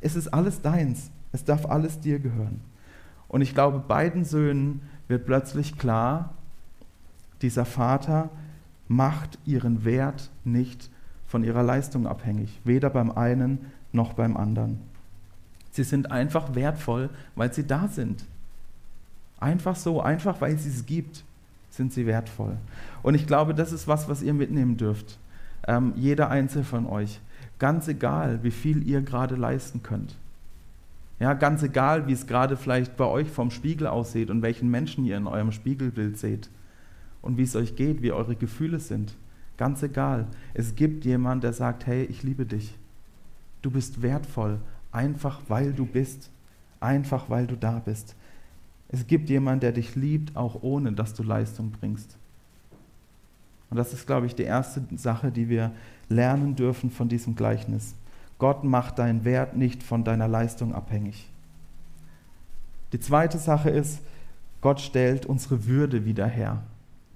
Es 0.00 0.16
ist 0.16 0.28
alles 0.28 0.62
deins. 0.62 1.10
Es 1.32 1.44
darf 1.44 1.66
alles 1.66 2.00
dir 2.00 2.18
gehören. 2.18 2.60
Und 3.28 3.42
ich 3.42 3.54
glaube, 3.54 3.78
beiden 3.80 4.24
Söhnen 4.24 4.80
wird 5.06 5.26
plötzlich 5.26 5.76
klar, 5.76 6.34
dieser 7.42 7.64
Vater 7.64 8.30
macht 8.88 9.38
ihren 9.44 9.84
Wert 9.84 10.30
nicht 10.44 10.90
von 11.26 11.44
ihrer 11.44 11.62
Leistung 11.62 12.06
abhängig, 12.06 12.58
weder 12.64 12.88
beim 12.88 13.10
einen 13.10 13.66
noch 13.92 14.14
beim 14.14 14.36
anderen. 14.36 14.80
Sie 15.70 15.84
sind 15.84 16.10
einfach 16.10 16.54
wertvoll, 16.54 17.10
weil 17.36 17.52
sie 17.52 17.66
da 17.66 17.86
sind. 17.86 18.24
Einfach 19.38 19.76
so, 19.76 20.00
einfach 20.00 20.40
weil 20.40 20.54
es 20.54 20.66
es 20.66 20.86
gibt 20.86 21.24
sind 21.78 21.94
sie 21.94 22.06
wertvoll. 22.06 22.58
Und 23.02 23.14
ich 23.14 23.26
glaube, 23.26 23.54
das 23.54 23.72
ist 23.72 23.88
was, 23.88 24.08
was 24.08 24.20
ihr 24.20 24.34
mitnehmen 24.34 24.76
dürft. 24.76 25.18
Ähm, 25.66 25.94
jeder 25.96 26.28
Einzelne 26.28 26.64
von 26.64 26.86
euch. 26.86 27.20
Ganz 27.58 27.88
egal, 27.88 28.40
wie 28.42 28.50
viel 28.50 28.86
ihr 28.86 29.00
gerade 29.00 29.36
leisten 29.36 29.82
könnt. 29.82 30.16
Ja, 31.18 31.32
ganz 31.32 31.62
egal, 31.62 32.06
wie 32.06 32.12
es 32.12 32.26
gerade 32.26 32.56
vielleicht 32.56 32.96
bei 32.96 33.06
euch 33.06 33.28
vom 33.28 33.50
Spiegel 33.50 33.86
aussieht 33.86 34.28
und 34.28 34.42
welchen 34.42 34.70
Menschen 34.70 35.04
ihr 35.04 35.16
in 35.16 35.26
eurem 35.26 35.52
Spiegelbild 35.52 36.18
seht 36.18 36.50
und 37.22 37.38
wie 37.38 37.42
es 37.42 37.56
euch 37.56 37.74
geht, 37.74 38.02
wie 38.02 38.12
eure 38.12 38.36
Gefühle 38.36 38.78
sind. 38.78 39.16
Ganz 39.56 39.82
egal. 39.82 40.26
Es 40.54 40.76
gibt 40.76 41.04
jemanden, 41.04 41.40
der 41.40 41.52
sagt, 41.52 41.86
hey, 41.86 42.04
ich 42.04 42.22
liebe 42.22 42.44
dich. 42.44 42.76
Du 43.62 43.70
bist 43.70 44.02
wertvoll, 44.02 44.60
einfach 44.92 45.40
weil 45.48 45.72
du 45.72 45.86
bist. 45.86 46.30
Einfach 46.80 47.28
weil 47.28 47.48
du 47.48 47.56
da 47.56 47.80
bist. 47.84 48.14
Es 48.88 49.06
gibt 49.06 49.28
jemanden, 49.28 49.60
der 49.60 49.72
dich 49.72 49.94
liebt, 49.94 50.36
auch 50.36 50.62
ohne 50.62 50.92
dass 50.92 51.14
du 51.14 51.22
Leistung 51.22 51.72
bringst. 51.72 52.16
Und 53.70 53.76
das 53.76 53.92
ist, 53.92 54.06
glaube 54.06 54.26
ich, 54.26 54.34
die 54.34 54.44
erste 54.44 54.82
Sache, 54.96 55.30
die 55.30 55.48
wir 55.48 55.72
lernen 56.08 56.56
dürfen 56.56 56.90
von 56.90 57.08
diesem 57.08 57.36
Gleichnis. 57.36 57.94
Gott 58.38 58.64
macht 58.64 58.98
deinen 58.98 59.24
Wert 59.24 59.56
nicht 59.56 59.82
von 59.82 60.04
deiner 60.04 60.28
Leistung 60.28 60.74
abhängig. 60.74 61.28
Die 62.92 63.00
zweite 63.00 63.36
Sache 63.36 63.68
ist, 63.68 64.00
Gott 64.60 64.80
stellt 64.80 65.26
unsere 65.26 65.66
Würde 65.66 66.04
wieder 66.04 66.26
her. 66.26 66.62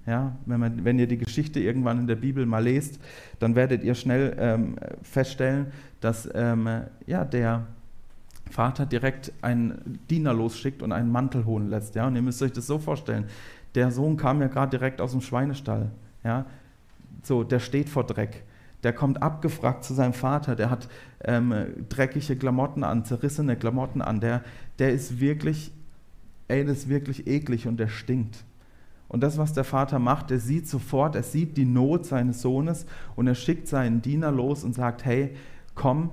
Ja, 0.05 0.35
wenn, 0.45 0.59
man, 0.59 0.83
wenn 0.83 0.99
ihr 0.99 1.07
die 1.07 1.17
Geschichte 1.17 1.61
irgendwann 1.61 1.99
in 1.99 2.07
der 2.07 2.17
Bibel 2.17 2.45
mal 2.45 2.63
lest, 2.63 2.99
dann 3.39 3.55
werdet 3.55 3.83
ihr 3.83 3.95
schnell 3.95 4.35
ähm, 4.37 4.75
feststellen, 5.01 5.67
dass 6.01 6.29
ähm, 6.33 6.69
ja, 7.07 7.23
der 7.23 7.65
Vater 8.53 8.85
direkt 8.85 9.33
einen 9.41 9.99
Diener 10.09 10.33
losschickt 10.33 10.83
und 10.83 10.91
einen 10.91 11.11
Mantel 11.11 11.45
holen 11.45 11.69
lässt. 11.69 11.95
Ja? 11.95 12.07
Und 12.07 12.15
ihr 12.15 12.21
müsst 12.21 12.41
euch 12.41 12.51
das 12.51 12.67
so 12.67 12.77
vorstellen. 12.77 13.25
Der 13.73 13.91
Sohn 13.91 14.15
kam 14.15 14.41
ja 14.41 14.47
gerade 14.47 14.77
direkt 14.77 15.01
aus 15.01 15.11
dem 15.11 15.21
Schweinestall. 15.21 15.89
Ja? 16.23 16.45
So, 17.23 17.43
der 17.43 17.59
steht 17.59 17.89
vor 17.89 18.05
Dreck. 18.05 18.43
Der 18.83 18.93
kommt 18.93 19.23
abgefragt 19.23 19.83
zu 19.83 19.93
seinem 19.93 20.13
Vater, 20.13 20.55
der 20.57 20.69
hat 20.69 20.89
ähm, 21.23 21.53
dreckige 21.87 22.35
Klamotten 22.35 22.83
an, 22.83 23.05
zerrissene 23.05 23.55
Klamotten 23.55 24.01
an. 24.01 24.19
Der, 24.19 24.43
der 24.77 24.91
ist 24.91 25.21
wirklich, 25.21 25.71
ey, 26.49 26.65
das 26.65 26.79
ist 26.79 26.89
wirklich 26.89 27.25
eklig 27.25 27.65
und 27.65 27.77
der 27.77 27.87
stinkt. 27.87 28.43
Und 29.07 29.21
das, 29.21 29.37
was 29.37 29.53
der 29.53 29.63
Vater 29.63 29.99
macht, 29.99 30.31
er 30.31 30.39
sieht 30.39 30.67
sofort, 30.67 31.15
er 31.15 31.23
sieht 31.23 31.55
die 31.55 31.65
Not 31.65 32.05
seines 32.05 32.41
Sohnes 32.41 32.85
und 33.15 33.27
er 33.27 33.35
schickt 33.35 33.67
seinen 33.67 34.01
Diener 34.01 34.31
los 34.31 34.63
und 34.63 34.75
sagt, 34.75 35.05
hey, 35.05 35.35
komm, 35.75 36.09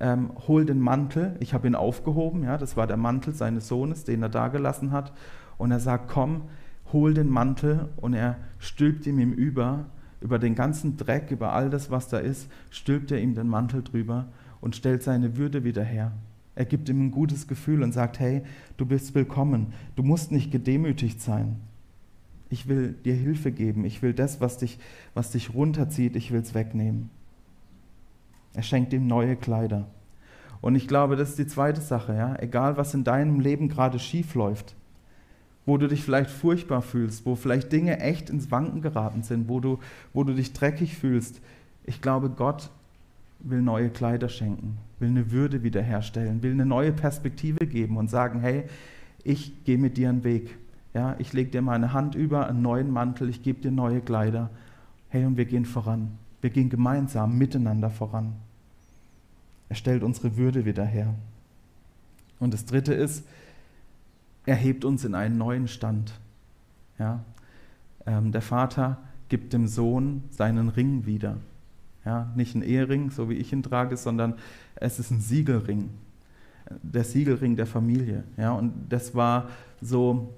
ähm, 0.00 0.32
hol 0.48 0.64
den 0.64 0.80
Mantel. 0.80 1.36
Ich 1.40 1.54
habe 1.54 1.66
ihn 1.66 1.74
aufgehoben, 1.74 2.42
ja, 2.42 2.58
das 2.58 2.76
war 2.76 2.86
der 2.86 2.96
Mantel 2.96 3.34
seines 3.34 3.68
Sohnes, 3.68 4.04
den 4.04 4.22
er 4.22 4.28
da 4.28 4.48
gelassen 4.48 4.90
hat. 4.92 5.12
Und 5.58 5.70
er 5.70 5.80
sagt, 5.80 6.08
komm, 6.08 6.42
hol 6.92 7.14
den 7.14 7.28
Mantel 7.28 7.88
und 7.96 8.14
er 8.14 8.36
stülpt 8.58 9.06
ihm 9.06 9.18
ihm 9.18 9.32
über, 9.32 9.86
über 10.20 10.38
den 10.38 10.54
ganzen 10.54 10.96
Dreck, 10.96 11.30
über 11.30 11.52
all 11.52 11.70
das, 11.70 11.90
was 11.90 12.08
da 12.08 12.18
ist, 12.18 12.50
stülpt 12.70 13.12
er 13.12 13.20
ihm 13.20 13.34
den 13.34 13.48
Mantel 13.48 13.82
drüber 13.82 14.26
und 14.60 14.74
stellt 14.74 15.02
seine 15.02 15.36
Würde 15.36 15.64
wieder 15.64 15.84
her. 15.84 16.12
Er 16.54 16.64
gibt 16.64 16.88
ihm 16.88 17.06
ein 17.06 17.10
gutes 17.10 17.46
Gefühl 17.46 17.82
und 17.82 17.92
sagt, 17.92 18.18
hey, 18.18 18.42
du 18.76 18.84
bist 18.86 19.14
willkommen, 19.14 19.72
du 19.96 20.02
musst 20.02 20.32
nicht 20.32 20.50
gedemütigt 20.50 21.20
sein 21.20 21.56
ich 22.50 22.68
will 22.68 22.94
dir 23.04 23.14
Hilfe 23.14 23.52
geben, 23.52 23.84
ich 23.84 24.02
will 24.02 24.12
das, 24.12 24.40
was 24.40 24.58
dich, 24.58 24.78
was 25.14 25.30
dich 25.30 25.54
runterzieht, 25.54 26.16
ich 26.16 26.32
will 26.32 26.40
es 26.40 26.52
wegnehmen. 26.52 27.08
Er 28.54 28.62
schenkt 28.62 28.92
ihm 28.92 29.06
neue 29.06 29.36
Kleider. 29.36 29.86
Und 30.60 30.74
ich 30.74 30.88
glaube, 30.88 31.16
das 31.16 31.30
ist 31.30 31.38
die 31.38 31.46
zweite 31.46 31.80
Sache, 31.80 32.14
ja. 32.14 32.36
Egal, 32.36 32.76
was 32.76 32.94
in 32.94 33.04
deinem 33.04 33.40
Leben 33.40 33.68
gerade 33.68 33.98
schief 33.98 34.34
läuft, 34.34 34.74
wo 35.64 35.78
du 35.78 35.88
dich 35.88 36.02
vielleicht 36.02 36.30
furchtbar 36.30 36.82
fühlst, 36.82 37.24
wo 37.24 37.34
vielleicht 37.34 37.72
Dinge 37.72 38.00
echt 38.00 38.28
ins 38.28 38.50
Wanken 38.50 38.82
geraten 38.82 39.22
sind, 39.22 39.48
wo 39.48 39.60
du, 39.60 39.78
wo 40.12 40.24
du 40.24 40.34
dich 40.34 40.52
dreckig 40.52 40.96
fühlst. 40.96 41.40
Ich 41.84 42.02
glaube, 42.02 42.30
Gott 42.30 42.70
will 43.38 43.62
neue 43.62 43.88
Kleider 43.88 44.28
schenken, 44.28 44.76
will 44.98 45.08
eine 45.08 45.30
Würde 45.30 45.62
wiederherstellen, 45.62 46.42
will 46.42 46.52
eine 46.52 46.66
neue 46.66 46.92
Perspektive 46.92 47.66
geben 47.66 47.96
und 47.96 48.10
sagen, 48.10 48.40
hey, 48.40 48.64
ich 49.24 49.64
gehe 49.64 49.78
mit 49.78 49.96
dir 49.96 50.10
einen 50.10 50.24
Weg. 50.24 50.58
Ja, 50.92 51.14
ich 51.18 51.32
lege 51.32 51.50
dir 51.50 51.62
meine 51.62 51.92
Hand 51.92 52.14
über, 52.14 52.48
einen 52.48 52.62
neuen 52.62 52.90
Mantel, 52.90 53.28
ich 53.28 53.42
gebe 53.42 53.60
dir 53.60 53.70
neue 53.70 54.00
Kleider. 54.00 54.50
Hey, 55.08 55.24
und 55.24 55.36
wir 55.36 55.44
gehen 55.44 55.64
voran. 55.64 56.18
Wir 56.40 56.50
gehen 56.50 56.70
gemeinsam 56.70 57.36
miteinander 57.36 57.90
voran. 57.90 58.34
Er 59.68 59.76
stellt 59.76 60.02
unsere 60.02 60.36
Würde 60.36 60.64
wieder 60.64 60.84
her. 60.84 61.14
Und 62.38 62.54
das 62.54 62.64
Dritte 62.64 62.94
ist, 62.94 63.24
er 64.46 64.56
hebt 64.56 64.84
uns 64.84 65.04
in 65.04 65.14
einen 65.14 65.38
neuen 65.38 65.68
Stand. 65.68 66.18
Ja, 66.98 67.24
ähm, 68.06 68.32
der 68.32 68.42
Vater 68.42 68.98
gibt 69.28 69.52
dem 69.52 69.66
Sohn 69.66 70.24
seinen 70.30 70.68
Ring 70.68 71.06
wieder. 71.06 71.36
Ja, 72.04 72.32
nicht 72.34 72.54
ein 72.54 72.62
Ehering, 72.62 73.10
so 73.10 73.28
wie 73.28 73.34
ich 73.34 73.52
ihn 73.52 73.62
trage, 73.62 73.96
sondern 73.96 74.34
es 74.74 74.98
ist 74.98 75.10
ein 75.10 75.20
Siegelring. 75.20 75.90
Der 76.82 77.04
Siegelring 77.04 77.56
der 77.56 77.66
Familie. 77.66 78.24
Ja, 78.36 78.52
und 78.52 78.72
das 78.88 79.14
war 79.14 79.48
so 79.80 80.32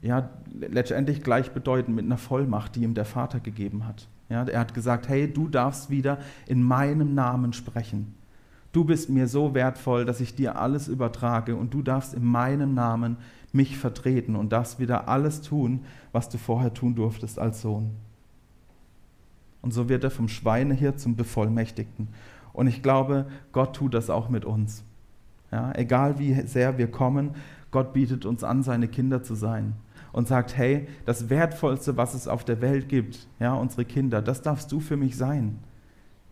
ja, 0.00 0.30
letztendlich 0.52 1.22
gleichbedeutend 1.22 1.94
mit 1.94 2.04
einer 2.04 2.18
Vollmacht, 2.18 2.76
die 2.76 2.84
ihm 2.84 2.94
der 2.94 3.04
Vater 3.04 3.40
gegeben 3.40 3.86
hat. 3.86 4.06
Ja, 4.28 4.44
er 4.44 4.60
hat 4.60 4.74
gesagt, 4.74 5.08
hey, 5.08 5.32
du 5.32 5.48
darfst 5.48 5.90
wieder 5.90 6.18
in 6.46 6.62
meinem 6.62 7.14
Namen 7.14 7.52
sprechen. 7.52 8.14
Du 8.72 8.84
bist 8.84 9.08
mir 9.08 9.26
so 9.26 9.54
wertvoll, 9.54 10.04
dass 10.04 10.20
ich 10.20 10.34
dir 10.34 10.58
alles 10.58 10.88
übertrage 10.88 11.56
und 11.56 11.72
du 11.72 11.82
darfst 11.82 12.12
in 12.12 12.24
meinem 12.24 12.74
Namen 12.74 13.16
mich 13.52 13.78
vertreten 13.78 14.36
und 14.36 14.52
darfst 14.52 14.78
wieder 14.78 15.08
alles 15.08 15.40
tun, 15.40 15.80
was 16.12 16.28
du 16.28 16.36
vorher 16.36 16.74
tun 16.74 16.94
durftest 16.94 17.38
als 17.38 17.62
Sohn. 17.62 17.92
Und 19.62 19.72
so 19.72 19.88
wird 19.88 20.04
er 20.04 20.10
vom 20.10 20.28
Schweinehirt 20.28 21.00
zum 21.00 21.16
Bevollmächtigten. 21.16 22.08
Und 22.52 22.66
ich 22.66 22.82
glaube, 22.82 23.26
Gott 23.52 23.74
tut 23.74 23.94
das 23.94 24.10
auch 24.10 24.28
mit 24.28 24.44
uns. 24.44 24.84
Ja, 25.50 25.72
egal 25.74 26.18
wie 26.18 26.34
sehr 26.42 26.76
wir 26.76 26.90
kommen, 26.90 27.30
Gott 27.70 27.94
bietet 27.94 28.26
uns 28.26 28.44
an, 28.44 28.62
seine 28.62 28.88
Kinder 28.88 29.22
zu 29.22 29.34
sein 29.34 29.74
und 30.18 30.26
sagt, 30.26 30.56
hey, 30.56 30.88
das 31.04 31.30
Wertvollste, 31.30 31.96
was 31.96 32.12
es 32.12 32.26
auf 32.26 32.44
der 32.44 32.60
Welt 32.60 32.88
gibt, 32.88 33.28
ja, 33.38 33.54
unsere 33.54 33.84
Kinder, 33.84 34.20
das 34.20 34.42
darfst 34.42 34.72
du 34.72 34.80
für 34.80 34.96
mich 34.96 35.16
sein. 35.16 35.60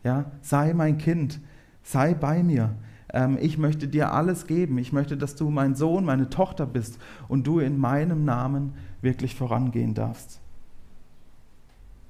Ja, 0.03 0.33
sei 0.43 0.75
mein 0.75 0.99
Kind, 0.99 1.39
sei 1.85 2.13
bei 2.13 2.43
mir. 2.43 2.75
Ähm, 3.13 3.39
ich 3.41 3.59
möchte 3.59 3.87
dir 3.87 4.13
alles 4.13 4.49
geben. 4.49 4.79
Ich 4.79 4.93
möchte, 4.93 5.17
dass 5.17 5.37
du 5.37 5.51
mein 5.51 5.77
Sohn, 5.77 6.05
meine 6.05 6.29
Tochter 6.29 6.67
bist 6.67 6.99
und 7.29 7.47
du 7.47 7.61
in 7.61 7.79
meinem 7.79 8.25
Namen 8.25 8.73
wirklich 9.03 9.37
vorangehen 9.37 9.95
darfst. 9.95 10.41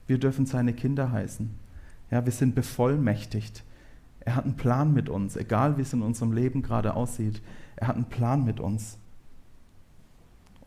Wir 0.07 0.17
dürfen 0.17 0.47
seine 0.47 0.73
Kinder 0.73 1.13
heißen. 1.13 1.51
Ja, 2.11 2.25
wir 2.25 2.33
sind 2.33 2.55
bevollmächtigt. 2.55 3.65
Er 4.21 4.37
hat 4.37 4.47
einen 4.47 4.57
Plan 4.57 4.95
mit 4.95 5.11
uns, 5.11 5.37
egal 5.37 5.77
wie 5.77 5.83
es 5.83 5.93
in 5.93 6.01
unserem 6.01 6.33
Leben 6.33 6.63
gerade 6.63 6.95
aussieht. 6.95 7.43
Er 7.77 7.89
hat 7.89 7.97
einen 7.97 8.07
Plan 8.07 8.47
mit 8.47 8.61
uns. 8.61 8.97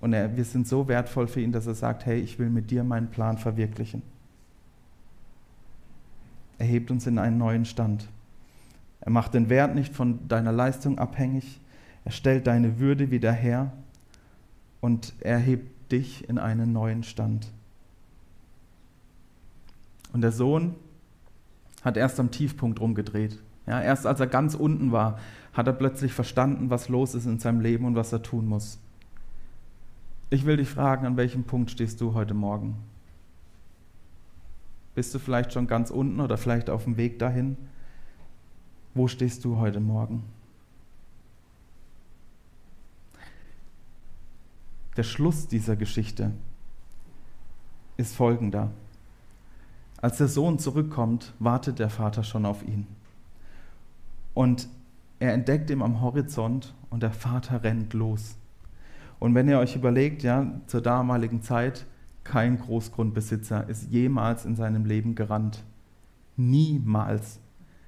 Und 0.01 0.13
er, 0.13 0.35
wir 0.37 0.45
sind 0.45 0.67
so 0.67 0.87
wertvoll 0.87 1.27
für 1.27 1.41
ihn, 1.41 1.51
dass 1.51 1.67
er 1.67 1.75
sagt, 1.75 2.05
hey, 2.05 2.19
ich 2.19 2.39
will 2.39 2.49
mit 2.49 2.71
dir 2.71 2.83
meinen 2.83 3.09
Plan 3.09 3.37
verwirklichen. 3.37 4.01
Er 6.57 6.65
hebt 6.65 6.91
uns 6.91 7.07
in 7.07 7.17
einen 7.17 7.37
neuen 7.37 7.65
Stand. 7.65 8.07
Er 9.01 9.11
macht 9.11 9.33
den 9.33 9.49
Wert 9.49 9.75
nicht 9.75 9.93
von 9.93 10.27
deiner 10.27 10.51
Leistung 10.51 10.99
abhängig. 10.99 11.59
Er 12.05 12.11
stellt 12.11 12.47
deine 12.47 12.79
Würde 12.79 13.11
wieder 13.11 13.31
her 13.31 13.71
und 14.81 15.13
er 15.19 15.37
hebt 15.37 15.91
dich 15.91 16.27
in 16.29 16.37
einen 16.37 16.71
neuen 16.73 17.03
Stand. 17.03 17.47
Und 20.13 20.21
der 20.21 20.31
Sohn 20.31 20.75
hat 21.83 21.97
erst 21.97 22.19
am 22.19 22.31
Tiefpunkt 22.31 22.79
rumgedreht. 22.79 23.39
Ja, 23.67 23.81
erst 23.81 24.05
als 24.05 24.19
er 24.19 24.27
ganz 24.27 24.55
unten 24.55 24.91
war, 24.91 25.19
hat 25.53 25.67
er 25.67 25.73
plötzlich 25.73 26.13
verstanden, 26.13 26.69
was 26.69 26.89
los 26.89 27.15
ist 27.15 27.25
in 27.25 27.39
seinem 27.39 27.61
Leben 27.61 27.85
und 27.85 27.95
was 27.95 28.11
er 28.11 28.21
tun 28.21 28.47
muss. 28.47 28.79
Ich 30.31 30.45
will 30.45 30.57
dich 30.57 30.69
fragen, 30.69 31.07
an 31.07 31.17
welchem 31.17 31.43
Punkt 31.43 31.71
stehst 31.71 32.01
du 32.01 32.13
heute 32.13 32.35
Morgen? 32.35 32.75
Bist 34.93 35.13
du 35.15 35.19
vielleicht 35.19 35.53
schon 35.53 35.65
ganz 35.65 35.89
unten 35.89 36.19
oder 36.19 36.37
vielleicht 36.37 36.69
auf 36.69 36.83
dem 36.83 36.97
Weg 36.97 37.17
dahin? 37.17 37.57
Wo 38.93 39.07
stehst 39.07 39.43
du 39.43 39.57
heute 39.57 39.79
Morgen? 39.79 40.23
Der 44.97 45.03
Schluss 45.03 45.47
dieser 45.47 45.75
Geschichte 45.75 46.31
ist 47.97 48.15
folgender. 48.15 48.71
Als 50.01 50.17
der 50.17 50.27
Sohn 50.27 50.59
zurückkommt, 50.59 51.33
wartet 51.39 51.79
der 51.79 51.89
Vater 51.89 52.23
schon 52.23 52.45
auf 52.45 52.63
ihn. 52.63 52.85
Und 54.35 54.67
er 55.19 55.33
entdeckt 55.33 55.69
ihn 55.69 55.81
am 55.81 56.01
Horizont 56.01 56.75
und 56.89 57.01
der 57.01 57.11
Vater 57.11 57.63
rennt 57.63 57.93
los. 57.93 58.38
Und 59.19 59.35
wenn 59.35 59.49
ihr 59.49 59.59
euch 59.59 59.75
überlegt, 59.75 60.23
ja, 60.23 60.61
zur 60.67 60.81
damaligen 60.81 61.41
Zeit, 61.41 61.85
kein 62.23 62.59
Großgrundbesitzer 62.59 63.67
ist 63.69 63.89
jemals 63.91 64.45
in 64.45 64.55
seinem 64.55 64.85
Leben 64.85 65.15
gerannt. 65.15 65.63
Niemals. 66.37 67.39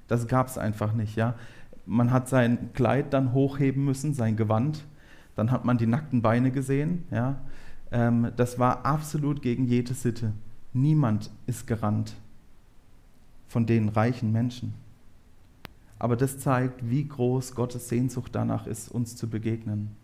Das 0.08 0.26
gab 0.26 0.48
es 0.48 0.58
einfach 0.58 0.92
nicht, 0.92 1.16
ja. 1.16 1.34
Man 1.86 2.10
hat 2.10 2.28
sein 2.28 2.70
Kleid 2.74 3.12
dann 3.12 3.32
hochheben 3.32 3.84
müssen, 3.84 4.14
sein 4.14 4.36
Gewand. 4.36 4.84
Dann 5.36 5.50
hat 5.50 5.64
man 5.64 5.78
die 5.78 5.86
nackten 5.86 6.22
Beine 6.22 6.50
gesehen, 6.50 7.04
ja. 7.10 7.40
Ähm, 7.90 8.32
das 8.36 8.58
war 8.58 8.84
absolut 8.84 9.42
gegen 9.42 9.66
jede 9.66 9.94
Sitte. 9.94 10.32
Niemand 10.72 11.30
ist 11.46 11.66
gerannt 11.66 12.14
von 13.46 13.66
den 13.66 13.90
reichen 13.90 14.32
Menschen. 14.32 14.74
Aber 15.98 16.16
das 16.16 16.38
zeigt, 16.38 16.88
wie 16.88 17.06
groß 17.06 17.54
Gottes 17.54 17.88
Sehnsucht 17.88 18.34
danach 18.34 18.66
ist, 18.66 18.90
uns 18.90 19.14
zu 19.14 19.28
begegnen. 19.28 19.94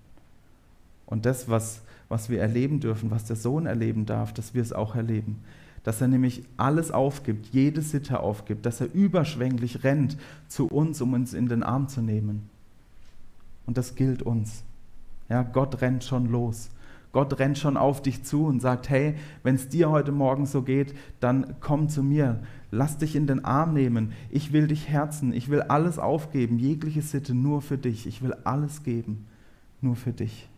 Und 1.08 1.24
das, 1.24 1.48
was, 1.48 1.80
was 2.08 2.28
wir 2.28 2.40
erleben 2.40 2.80
dürfen, 2.80 3.10
was 3.10 3.24
der 3.24 3.36
Sohn 3.36 3.64
erleben 3.64 4.04
darf, 4.04 4.34
dass 4.34 4.54
wir 4.54 4.60
es 4.60 4.74
auch 4.74 4.94
erleben. 4.94 5.38
Dass 5.82 6.02
er 6.02 6.08
nämlich 6.08 6.44
alles 6.58 6.90
aufgibt, 6.90 7.46
jede 7.46 7.80
Sitte 7.80 8.20
aufgibt, 8.20 8.66
dass 8.66 8.82
er 8.82 8.92
überschwänglich 8.92 9.84
rennt 9.84 10.18
zu 10.48 10.66
uns, 10.66 11.00
um 11.00 11.14
uns 11.14 11.32
in 11.32 11.48
den 11.48 11.62
Arm 11.62 11.88
zu 11.88 12.02
nehmen. 12.02 12.50
Und 13.66 13.78
das 13.78 13.94
gilt 13.94 14.22
uns. 14.22 14.64
Ja, 15.30 15.42
Gott 15.42 15.80
rennt 15.80 16.04
schon 16.04 16.26
los. 16.26 16.68
Gott 17.12 17.38
rennt 17.38 17.56
schon 17.56 17.78
auf 17.78 18.02
dich 18.02 18.24
zu 18.24 18.44
und 18.44 18.60
sagt, 18.60 18.90
hey, 18.90 19.14
wenn 19.42 19.54
es 19.54 19.70
dir 19.70 19.88
heute 19.90 20.12
Morgen 20.12 20.44
so 20.44 20.60
geht, 20.60 20.94
dann 21.20 21.56
komm 21.60 21.88
zu 21.88 22.02
mir. 22.02 22.40
Lass 22.70 22.98
dich 22.98 23.16
in 23.16 23.26
den 23.26 23.46
Arm 23.46 23.72
nehmen. 23.72 24.12
Ich 24.28 24.52
will 24.52 24.66
dich 24.66 24.88
herzen. 24.88 25.32
Ich 25.32 25.48
will 25.48 25.62
alles 25.62 25.98
aufgeben, 25.98 26.58
jegliche 26.58 27.00
Sitte 27.00 27.34
nur 27.34 27.62
für 27.62 27.78
dich. 27.78 28.06
Ich 28.06 28.22
will 28.22 28.34
alles 28.44 28.82
geben, 28.82 29.26
nur 29.80 29.96
für 29.96 30.12
dich. 30.12 30.50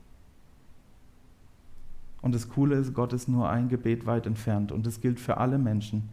Und 2.23 2.35
das 2.35 2.49
Coole 2.49 2.77
ist, 2.77 2.95
Gott 2.95 3.13
ist 3.13 3.29
nur 3.29 3.49
ein 3.49 3.69
Gebet 3.69 4.07
weit 4.07 4.27
entfernt. 4.27 4.73
Und 4.73 4.87
das 4.87 5.01
gilt 5.01 5.21
für 5.21 5.39
alle 5.39 5.59
Menschen. 5.59 6.09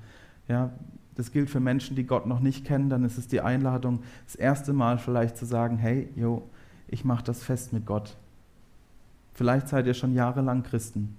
Ja, 0.48 0.72
das 1.16 1.32
gilt 1.32 1.50
für 1.50 1.60
Menschen, 1.60 1.96
die 1.96 2.06
Gott 2.06 2.26
noch 2.28 2.40
nicht 2.40 2.66
kennen. 2.66 2.90
Dann 2.90 3.04
ist 3.04 3.18
es 3.18 3.28
die 3.28 3.42
Einladung, 3.42 4.00
das 4.26 4.36
erste 4.36 4.72
Mal 4.72 4.98
vielleicht 4.98 5.38
zu 5.38 5.46
sagen, 5.46 5.78
hey, 5.78 6.10
yo, 6.16 6.50
ich 6.88 7.04
mache 7.04 7.24
das 7.24 7.44
fest 7.44 7.74
mit 7.74 7.86
Gott. 7.86 8.16
Vielleicht 9.34 9.68
seid 9.68 9.86
ihr 9.86 9.94
schon 9.94 10.14
jahrelang 10.14 10.64
Christen 10.64 11.18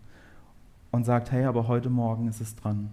und 0.91 1.05
sagt, 1.05 1.31
hey, 1.31 1.45
aber 1.45 1.69
heute 1.69 1.91
Morgen 1.91 2.29
ist 2.29 2.41
es 2.41 2.57
dran, 2.57 2.91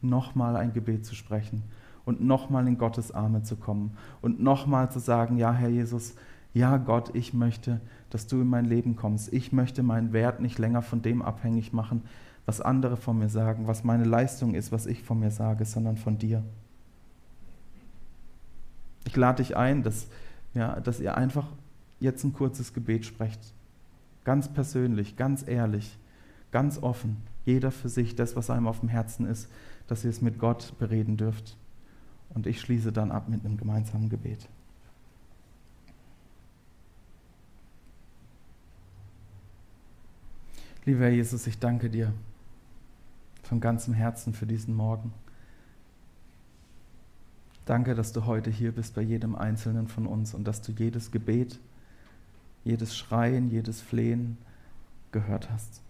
nochmal 0.00 0.56
ein 0.56 0.72
Gebet 0.72 1.06
zu 1.06 1.14
sprechen 1.14 1.62
und 2.04 2.22
nochmal 2.22 2.66
in 2.68 2.78
Gottes 2.78 3.12
Arme 3.12 3.42
zu 3.42 3.56
kommen 3.56 3.96
und 4.20 4.40
nochmal 4.40 4.90
zu 4.90 4.98
sagen, 4.98 5.36
ja, 5.36 5.52
Herr 5.52 5.68
Jesus, 5.68 6.14
ja 6.52 6.76
Gott, 6.78 7.14
ich 7.14 7.32
möchte, 7.32 7.80
dass 8.10 8.26
du 8.26 8.40
in 8.40 8.48
mein 8.48 8.64
Leben 8.64 8.96
kommst. 8.96 9.32
Ich 9.32 9.52
möchte 9.52 9.82
meinen 9.82 10.12
Wert 10.12 10.40
nicht 10.40 10.58
länger 10.58 10.82
von 10.82 11.02
dem 11.02 11.22
abhängig 11.22 11.72
machen, 11.72 12.02
was 12.46 12.60
andere 12.60 12.96
von 12.96 13.18
mir 13.18 13.28
sagen, 13.28 13.66
was 13.66 13.84
meine 13.84 14.04
Leistung 14.04 14.54
ist, 14.54 14.72
was 14.72 14.86
ich 14.86 15.02
von 15.02 15.20
mir 15.20 15.30
sage, 15.30 15.64
sondern 15.64 15.96
von 15.96 16.18
dir. 16.18 16.42
Ich 19.04 19.16
lade 19.16 19.42
dich 19.42 19.56
ein, 19.56 19.82
dass, 19.82 20.08
ja, 20.54 20.80
dass 20.80 21.00
ihr 21.00 21.16
einfach 21.16 21.46
jetzt 22.00 22.24
ein 22.24 22.32
kurzes 22.32 22.74
Gebet 22.74 23.04
sprecht. 23.04 23.40
Ganz 24.24 24.48
persönlich, 24.48 25.16
ganz 25.16 25.46
ehrlich, 25.46 25.96
ganz 26.50 26.82
offen. 26.82 27.18
Jeder 27.44 27.70
für 27.70 27.88
sich, 27.88 28.16
das, 28.16 28.36
was 28.36 28.50
einem 28.50 28.66
auf 28.66 28.80
dem 28.80 28.88
Herzen 28.88 29.26
ist, 29.26 29.48
dass 29.86 30.04
ihr 30.04 30.10
es 30.10 30.20
mit 30.20 30.38
Gott 30.38 30.74
bereden 30.78 31.16
dürft. 31.16 31.56
Und 32.30 32.46
ich 32.46 32.60
schließe 32.60 32.92
dann 32.92 33.10
ab 33.10 33.28
mit 33.28 33.44
einem 33.44 33.56
gemeinsamen 33.56 34.08
Gebet. 34.08 34.48
Lieber 40.86 41.10
Jesus, 41.10 41.46
ich 41.46 41.58
danke 41.58 41.90
dir 41.90 42.12
von 43.42 43.60
ganzem 43.60 43.92
Herzen 43.92 44.32
für 44.32 44.46
diesen 44.46 44.74
Morgen. 44.74 45.12
Danke, 47.66 47.94
dass 47.94 48.12
du 48.12 48.24
heute 48.24 48.50
hier 48.50 48.72
bist 48.72 48.94
bei 48.94 49.02
jedem 49.02 49.34
Einzelnen 49.34 49.88
von 49.88 50.06
uns 50.06 50.32
und 50.32 50.44
dass 50.44 50.62
du 50.62 50.72
jedes 50.72 51.10
Gebet, 51.10 51.60
jedes 52.64 52.96
Schreien, 52.96 53.50
jedes 53.50 53.82
Flehen 53.82 54.38
gehört 55.12 55.50
hast. 55.50 55.82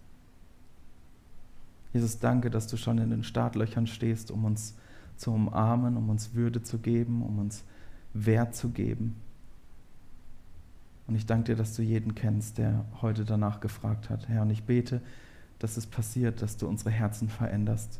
Jesus, 1.93 2.19
danke, 2.19 2.49
dass 2.49 2.67
du 2.67 2.75
schon 2.75 2.97
in 2.97 3.11
den 3.11 3.23
Startlöchern 3.23 3.87
stehst, 3.87 4.29
um 4.29 4.43
uns 4.43 4.75
zu 5.15 5.31
umarmen, 5.31 5.95
um 5.95 6.09
uns 6.09 6.33
Würde 6.33 6.63
zu 6.63 6.79
geben, 6.79 7.21
um 7.21 7.39
uns 7.39 7.63
Wert 8.13 8.55
zu 8.55 8.69
geben. 8.69 9.15
Und 11.11 11.17
ich 11.17 11.25
danke 11.25 11.51
dir, 11.51 11.55
dass 11.57 11.75
du 11.75 11.81
jeden 11.81 12.15
kennst, 12.15 12.57
der 12.57 12.85
heute 13.01 13.25
danach 13.25 13.59
gefragt 13.59 14.09
hat. 14.09 14.29
Herr, 14.29 14.43
und 14.43 14.49
ich 14.49 14.63
bete, 14.63 15.01
dass 15.59 15.75
es 15.75 15.85
passiert, 15.85 16.41
dass 16.41 16.55
du 16.55 16.69
unsere 16.69 16.89
Herzen 16.89 17.27
veränderst, 17.27 17.99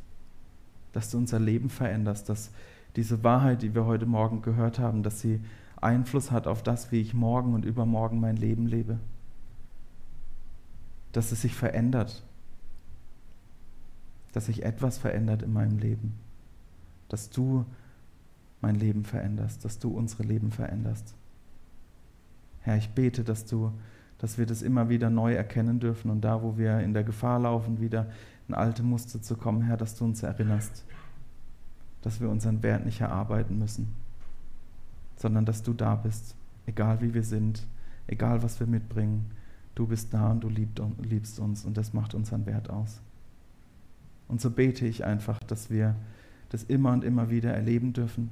dass 0.93 1.12
du 1.12 1.17
unser 1.17 1.38
Leben 1.38 1.69
veränderst, 1.69 2.30
dass 2.30 2.52
diese 2.95 3.21
Wahrheit, 3.21 3.63
die 3.63 3.76
wir 3.76 3.84
heute 3.84 4.06
Morgen 4.06 4.41
gehört 4.41 4.80
haben, 4.80 5.04
dass 5.04 5.19
sie 5.19 5.41
Einfluss 5.82 6.32
hat 6.32 6.47
auf 6.47 6.63
das, 6.63 6.93
wie 6.93 7.02
ich 7.02 7.13
morgen 7.13 7.54
und 7.54 7.65
übermorgen 7.65 8.21
mein 8.21 8.38
Leben 8.38 8.65
lebe. 8.65 8.97
Dass 11.12 11.34
es 11.34 11.41
sich 11.41 11.54
verändert, 11.54 12.24
dass 14.32 14.45
sich 14.45 14.63
etwas 14.63 14.97
verändert 14.97 15.41
in 15.41 15.52
meinem 15.52 15.80
Leben, 15.80 16.13
dass 17.10 17.30
du 17.30 17.65
mein 18.62 18.76
Leben 18.76 19.04
veränderst, 19.04 19.65
dass 19.65 19.80
du 19.80 19.89
unsere 19.89 20.24
Leben 20.24 20.52
veränderst. 20.52 21.13
Herr, 22.62 22.78
ich 22.78 22.89
bete, 22.89 23.24
dass 23.24 23.45
du, 23.45 23.71
dass 24.17 24.38
wir 24.38 24.45
das 24.45 24.62
immer 24.62 24.89
wieder 24.89 25.10
neu 25.10 25.34
erkennen 25.34 25.80
dürfen 25.80 26.12
und 26.12 26.21
da, 26.21 26.41
wo 26.41 26.58
wir 26.58 26.80
in 26.80 26.93
der 26.93 27.04
Gefahr 27.04 27.39
laufen, 27.39 27.80
wieder 27.80 28.08
in 28.47 28.54
alte 28.54 28.84
Muster 28.84 29.21
zu 29.21 29.36
kommen, 29.36 29.62
Herr, 29.63 29.78
dass 29.78 29.95
du 29.95 30.06
uns 30.06 30.24
erinnerst, 30.24 30.86
dass 32.02 32.19
wir 32.19 32.30
unseren 32.30 32.62
Wert 32.63 32.86
nicht 32.86 33.02
erarbeiten 33.02 33.58
müssen, 33.58 33.93
sondern 35.15 35.45
dass 35.45 35.63
du 35.63 35.74
da 35.74 35.95
bist, 35.95 36.36
egal 36.65 37.02
wie 37.02 37.13
wir 37.13 37.24
sind, 37.24 37.65
egal 38.08 38.43
was 38.43 38.60
wir 38.60 38.67
mitbringen. 38.67 39.32
Du 39.74 39.88
bist 39.88 40.13
da 40.13 40.32
und 40.32 40.43
du 40.43 40.50
liebst 40.50 41.39
uns 41.39 41.63
und 41.65 41.78
das 41.78 41.93
macht 41.93 42.13
unseren 42.13 42.45
Wert 42.45 42.69
aus. 42.69 43.02
Und 44.28 44.41
so 44.41 44.52
bete 44.52 44.86
ich 44.86 45.06
einfach, 45.06 45.39
dass 45.39 45.69
wir 45.69 45.95
das 46.50 46.63
immer 46.63 46.91
und 46.91 47.04
immer 47.04 47.30
wieder 47.30 47.54
erleben 47.54 47.93
dürfen, 47.93 48.30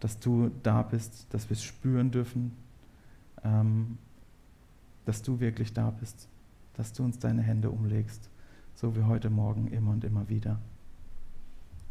dass 0.00 0.20
du 0.20 0.50
da 0.62 0.82
bist, 0.82 1.26
dass 1.30 1.48
wir 1.50 1.56
es 1.56 1.64
spüren 1.64 2.10
dürfen, 2.10 2.52
ähm, 3.44 3.98
dass 5.04 5.22
du 5.22 5.40
wirklich 5.40 5.72
da 5.72 5.90
bist, 5.90 6.28
dass 6.74 6.92
du 6.92 7.04
uns 7.04 7.18
deine 7.18 7.42
Hände 7.42 7.70
umlegst, 7.70 8.28
so 8.74 8.96
wie 8.96 9.04
heute 9.04 9.30
Morgen 9.30 9.68
immer 9.68 9.92
und 9.92 10.04
immer 10.04 10.28
wieder. 10.28 10.58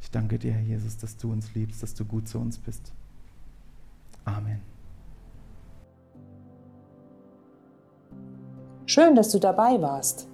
Ich 0.01 0.11
danke 0.11 0.37
dir, 0.37 0.53
Herr 0.53 0.61
Jesus, 0.61 0.97
dass 0.97 1.17
du 1.17 1.31
uns 1.31 1.55
liebst, 1.55 1.81
dass 1.81 1.93
du 1.95 2.05
gut 2.05 2.27
zu 2.27 2.37
uns 2.39 2.57
bist. 2.57 2.91
Amen. 4.25 4.61
Schön, 8.85 9.15
dass 9.15 9.31
du 9.31 9.39
dabei 9.39 9.81
warst. 9.81 10.27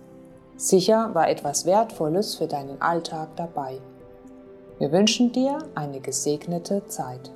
Sicher 0.57 1.15
war 1.15 1.29
etwas 1.29 1.65
Wertvolles 1.65 2.35
für 2.35 2.47
deinen 2.47 2.81
Alltag 2.81 3.29
dabei. 3.35 3.79
Wir 4.77 4.91
wünschen 4.91 5.31
dir 5.31 5.57
eine 5.73 6.01
gesegnete 6.01 6.85
Zeit. 6.87 7.31